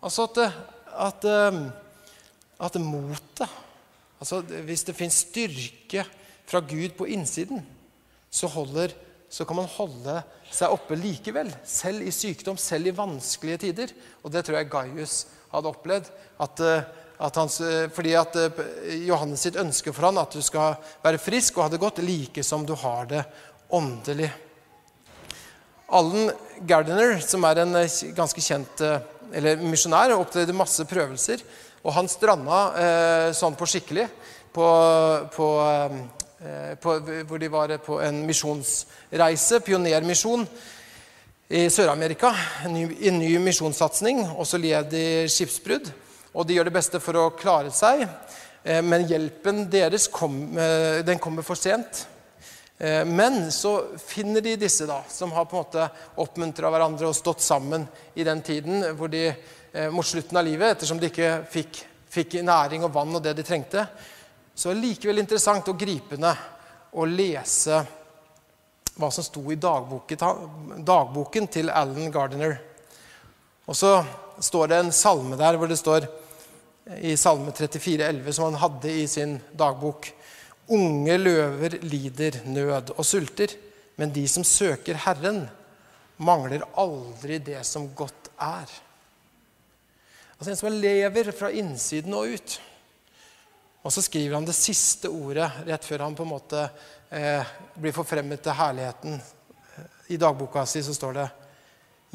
Altså 0.03 0.27
at, 0.27 0.43
eh, 0.43 0.63
at 1.07 1.29
eh, 1.31 1.61
at 2.63 2.79
motet 2.81 3.49
altså 4.17 4.41
Hvis 4.65 4.87
det 4.89 4.97
fins 4.97 5.25
styrke 5.27 6.07
fra 6.47 6.63
Gud 6.65 6.95
på 6.97 7.09
innsiden, 7.11 7.61
så, 8.31 8.49
holder, 8.49 8.95
så, 9.29 9.45
kan 9.45 9.59
man 9.59 9.69
holde 9.69 10.15
seg 10.53 10.73
oppe 10.73 10.97
likevel. 10.97 11.51
Selv 11.67 12.05
i 12.07 12.13
sykdom, 12.15 12.57
selv 12.57 12.89
i 12.89 12.95
vanskelige 12.97 13.65
tider. 13.67 13.93
Og 14.23 14.33
det 14.33 14.45
tror 14.47 14.61
jeg 14.61 14.71
Gaius 14.73 15.17
hadde 15.53 15.73
opplevd. 15.73 16.09
At, 16.41 16.63
eh, 16.63 16.87
at 17.27 17.41
hans, 17.41 17.59
eh, 17.61 17.91
fordi 17.93 18.15
at 18.17 18.39
eh, 18.41 18.63
Johannes 19.09 19.43
sitt 19.45 19.59
ønske 19.61 19.93
for 19.93 20.09
han 20.09 20.23
at 20.23 20.37
du 20.37 20.41
skal 20.45 20.79
være 21.05 21.21
frisk 21.21 21.59
og 21.59 21.67
ha 21.67 21.75
det 21.75 21.83
godt 21.83 22.01
like 22.05 22.45
som 22.47 22.65
du 22.65 22.73
har 22.79 23.11
det 23.11 23.25
åndelig. 23.75 24.31
Allen 25.93 26.33
Gardiner, 26.67 27.19
som 27.21 27.45
er 27.47 27.63
en 27.63 27.77
ganske 28.17 28.43
kjent 28.43 28.81
eller 29.37 29.61
misjonær, 29.63 30.17
opplevde 30.17 30.55
masse 30.57 30.83
prøvelser. 30.89 31.45
Og 31.87 31.95
han 31.95 32.09
stranda 32.11 32.61
eh, 32.83 33.29
sånn 33.37 33.55
på 33.55 33.69
skikkelig 33.71 34.09
på, 34.53 34.69
på, 35.31 35.51
eh, 36.43 36.73
på, 36.83 36.97
hvor 37.29 37.39
de 37.39 37.51
var 37.53 37.77
på 37.85 38.01
en 38.03 38.25
misjonsreise, 38.27 39.61
pionermisjon, 39.63 40.49
i 41.49 41.69
Sør-Amerika. 41.71 42.33
En 42.67 42.75
ny, 42.75 42.89
en 43.07 43.21
ny 43.21 43.37
misjonssatsing. 43.39 44.25
Og 44.35 44.47
så 44.51 44.59
led 44.59 44.91
de 44.91 45.05
skipsbrudd. 45.31 45.93
Og 46.35 46.47
de 46.47 46.57
gjør 46.57 46.69
det 46.69 46.75
beste 46.75 47.01
for 47.03 47.21
å 47.21 47.31
klare 47.39 47.71
seg. 47.75 48.03
Eh, 48.67 48.83
men 48.83 49.07
hjelpen 49.07 49.69
deres 49.71 50.09
kom, 50.11 50.59
eh, 50.59 51.05
den 51.07 51.23
kommer 51.23 51.47
for 51.47 51.55
sent. 51.55 52.07
Eh, 52.79 53.05
men 53.05 53.53
så 53.53 53.97
finner 54.03 54.43
de 54.45 54.57
disse 54.61 54.87
da, 54.87 54.99
som 55.09 55.33
har 55.33 55.47
på 55.47 55.57
en 55.57 55.63
måte 55.63 55.87
oppmuntra 56.21 56.69
hverandre 56.69 57.09
og 57.09 57.17
stått 57.17 57.41
sammen 57.41 57.87
i 58.15 58.27
den 58.27 58.43
tiden 58.45 58.83
hvor 58.99 59.09
de 59.09 59.31
mot 59.93 60.07
slutten 60.07 60.39
av 60.39 60.47
livet, 60.47 60.77
ettersom 60.77 60.99
de 61.01 61.11
ikke 61.11 61.31
fikk, 61.53 61.81
fikk 62.13 62.39
næring 62.47 62.85
og 62.87 62.95
vann 62.95 63.17
og 63.19 63.23
det 63.25 63.35
de 63.37 63.45
trengte, 63.45 63.83
så 64.57 64.71
er 64.71 64.79
det 64.79 64.87
likevel 64.87 65.21
interessant 65.21 65.69
og 65.69 65.79
gripende 65.81 66.31
å 66.97 67.05
lese 67.05 67.81
hva 68.97 69.11
som 69.13 69.25
sto 69.27 69.43
i 69.53 69.59
dagboken, 69.61 71.49
til 71.53 71.69
Alan 71.69 72.13
Gardiner. 72.13 72.57
Og 73.69 73.77
så 73.77 73.99
står 74.41 74.71
det 74.71 74.79
en 74.81 74.95
salme 74.95 75.37
der 75.37 75.59
hvor 75.61 75.69
det 75.69 75.77
står 75.77 76.07
i 77.03 77.17
Salme 77.19 77.53
34, 77.53 78.07
11, 78.07 78.33
som 78.33 78.47
han 78.49 78.61
hadde 78.63 78.93
i 78.95 79.05
sin 79.11 79.37
dagbok. 79.53 80.09
Unge 80.73 81.19
løver 81.19 81.77
lider 81.85 82.41
nød 82.49 82.95
og 82.97 83.05
sulter, 83.05 83.53
men 84.01 84.13
de 84.15 84.25
som 84.31 84.45
søker 84.47 85.03
Herren, 85.05 85.45
mangler 86.17 86.65
aldri 86.81 87.39
det 87.45 87.61
som 87.69 87.91
godt 87.93 88.31
er. 88.41 88.71
Altså 90.37 90.51
En 90.51 90.57
som 90.57 90.73
lever 90.73 91.31
fra 91.33 91.49
innsiden 91.51 92.15
og 92.15 92.35
ut. 92.37 92.59
Og 93.87 93.93
så 93.95 94.03
skriver 94.05 94.35
han 94.37 94.45
det 94.45 94.57
siste 94.59 95.09
ordet 95.09 95.47
rett 95.65 95.87
før 95.87 96.05
han 96.05 96.17
på 96.19 96.27
en 96.27 96.33
måte 96.35 96.67
eh, 97.09 97.55
blir 97.79 97.95
forfremmet 97.97 98.43
til 98.45 98.57
herligheten. 98.59 99.17
I 100.13 100.19
dagboka 100.21 100.67
si 100.69 100.83
så 100.85 100.95
står 100.95 101.17
det 101.17 101.27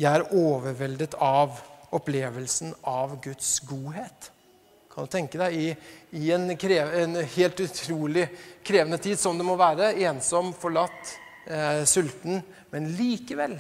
Jeg 0.04 0.12
er 0.12 0.36
overveldet 0.38 1.18
av 1.18 1.58
opplevelsen 1.96 2.76
av 2.88 3.18
Guds 3.24 3.58
godhet. 3.66 4.30
Kan 4.92 5.08
du 5.08 5.12
tenke 5.12 5.40
deg 5.40 5.56
i, 5.56 5.68
i 6.20 6.32
en, 6.36 6.52
krev, 6.60 6.94
en, 7.02 7.18
helt 7.36 7.60
utrolig 7.64 8.28
krevende 8.68 9.00
tid 9.02 9.20
som 9.20 9.38
det 9.40 9.48
må 9.48 9.56
være, 9.60 9.94
ensom, 10.06 10.52
forlatt, 10.54 11.16
eh, 11.48 11.84
sulten, 11.88 12.44
men 12.72 12.92
likevel 13.00 13.58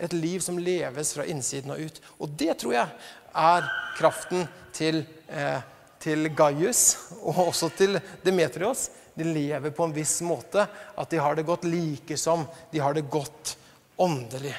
et 0.00 0.12
liv 0.12 0.40
som 0.40 0.58
leves 0.58 1.12
fra 1.14 1.26
innsiden 1.28 1.74
og 1.74 1.82
ut. 1.82 1.98
Og 2.22 2.36
det 2.40 2.54
tror 2.62 2.76
jeg 2.76 3.00
er 3.34 3.68
kraften 3.98 4.46
til, 4.72 5.04
eh, 5.28 5.60
til 6.00 6.30
Gaius 6.34 6.96
og 7.22 7.46
også 7.48 7.70
til 7.76 8.00
Demetrios. 8.24 8.88
De 9.14 9.24
lever 9.24 9.70
på 9.70 9.84
en 9.84 9.94
viss 9.94 10.20
måte, 10.22 10.66
at 10.96 11.10
de 11.10 11.18
har 11.20 11.34
det 11.34 11.46
godt 11.46 11.64
like 11.64 12.16
som 12.16 12.46
de 12.72 12.78
har 12.78 12.94
det 12.94 13.10
godt 13.10 13.56
åndelig. 13.98 14.54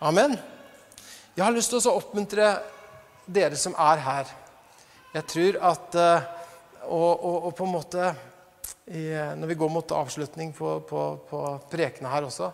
Amen. 0.00 0.36
Jeg 1.34 1.44
har 1.44 1.54
lyst 1.54 1.70
til 1.72 1.80
å 1.80 1.98
oppmuntre 1.98 2.58
dere 3.26 3.56
som 3.56 3.74
er 3.80 4.02
her 4.04 4.32
jeg 5.14 5.26
tror 5.30 5.58
at 5.62 5.94
og, 5.94 7.10
og, 7.24 7.36
og, 7.46 7.52
på 7.54 7.66
en 7.66 7.72
måte 7.72 8.08
Når 9.38 9.46
vi 9.46 9.56
går 9.56 9.70
mot 9.72 9.92
avslutning 9.96 10.50
på, 10.52 10.80
på, 10.88 11.02
på 11.28 11.42
prekene 11.70 12.10
her 12.10 12.26
også 12.26 12.50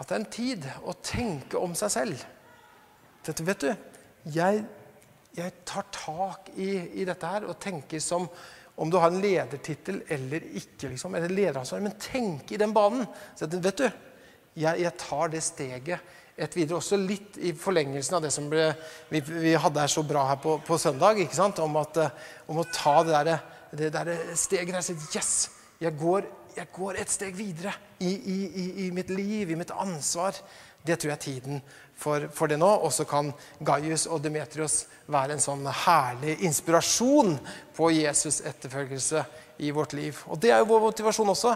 At 0.00 0.08
det 0.08 0.16
er 0.16 0.22
en 0.22 0.32
tid 0.32 0.64
å 0.88 0.94
tenke 1.02 1.60
om 1.60 1.74
seg 1.76 1.92
selv. 1.92 2.24
Dette, 3.26 3.44
vet 3.44 3.64
du, 3.66 3.70
jeg, 4.34 4.62
jeg 5.36 5.56
tar 5.68 5.88
tak 5.94 6.52
i, 6.56 6.70
i, 7.00 7.06
dette 7.08 7.32
her 7.32 7.48
og 7.48 7.58
tenker 7.62 8.02
som 8.02 8.28
om 8.78 8.90
du 8.90 8.98
har 9.00 9.10
en 9.10 9.22
ledertittel 9.22 10.02
eller 10.06 10.44
ikke. 10.60 10.92
Liksom, 10.92 11.16
eller 11.18 11.32
lederansvar, 11.32 11.82
Men 11.82 11.98
tenk 11.98 12.52
i 12.52 12.60
den 12.60 12.74
banen. 12.74 13.06
Så 13.36 13.48
vet 13.50 13.82
du, 13.82 13.88
jeg, 14.58 14.80
jeg 14.84 14.94
tar 14.98 15.32
det 15.32 15.42
steget 15.42 16.14
et 16.38 16.56
videre. 16.56 16.78
Også 16.78 16.98
litt 17.00 17.38
i 17.42 17.52
forlengelsen 17.58 18.18
av 18.18 18.24
det 18.24 18.32
som 18.34 18.46
ble, 18.50 18.70
vi, 19.10 19.22
vi, 19.26 19.54
hadde 19.58 19.82
her 19.82 19.90
så 19.90 20.04
bra 20.06 20.28
her 20.30 20.40
på, 20.42 20.58
på 20.66 20.78
søndag. 20.78 21.18
ikke 21.18 21.38
sant? 21.38 21.58
Om, 21.64 21.78
at, 21.82 22.02
eh, 22.04 22.34
om 22.50 22.62
å 22.62 22.68
ta 22.70 23.00
det 23.06 23.24
der, 23.28 23.44
det 23.82 23.92
der 23.94 24.12
steget 24.38 24.74
der. 24.76 24.86
Si 24.86 24.96
yes, 25.16 25.32
jeg 25.82 25.98
går, 25.98 26.30
jeg 26.56 26.70
går 26.74 27.02
et 27.02 27.12
steg 27.12 27.36
videre 27.38 27.74
i, 27.98 28.14
i, 28.14 28.38
i, 28.46 28.66
i, 28.86 28.88
mitt 28.94 29.10
liv, 29.10 29.50
i 29.50 29.58
mitt 29.58 29.74
ansvar. 29.74 30.38
Det 30.86 30.98
tror 30.98 31.16
jeg 31.16 31.24
tiden 31.26 31.62
for, 31.98 32.28
for 32.34 32.50
det 32.50 32.60
nå. 32.60 32.70
Og 32.84 32.92
så 32.94 33.06
kan 33.08 33.32
Gaius 33.58 34.06
og 34.06 34.22
Demetrios 34.24 34.84
være 35.10 35.36
en 35.36 35.42
sånn 35.42 35.66
herlig 35.84 36.38
inspirasjon 36.46 37.36
på 37.76 37.90
Jesus' 37.94 38.40
etterfølgelse 38.46 39.24
i 39.66 39.72
vårt 39.74 39.96
liv. 39.98 40.16
Og 40.30 40.40
det 40.40 40.54
er 40.54 40.62
jo 40.62 40.70
vår 40.72 40.88
motivasjon 40.88 41.34
også. 41.34 41.54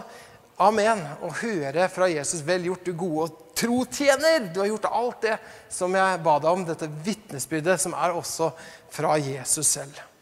Amen. 0.61 1.01
Å 1.25 1.31
høre 1.41 1.87
fra 1.89 2.07
Jesus 2.11 2.43
'Vel 2.45 2.67
gjort, 2.69 2.85
du 2.85 2.93
gode 2.93 3.23
og 3.25 3.55
tro 3.57 3.83
tjener'. 3.85 4.53
Du 4.53 4.59
har 4.59 4.67
gjort 4.67 4.85
alt 4.91 5.21
det 5.21 5.37
som 5.69 5.95
jeg 5.95 6.23
ba 6.23 6.39
deg 6.39 6.51
om, 6.51 6.65
dette 6.65 6.89
vitnesbyrdet, 7.05 7.79
som 7.81 7.93
er 7.93 8.13
også 8.13 8.51
fra 8.91 9.17
Jesus 9.17 9.67
selv. 9.67 10.12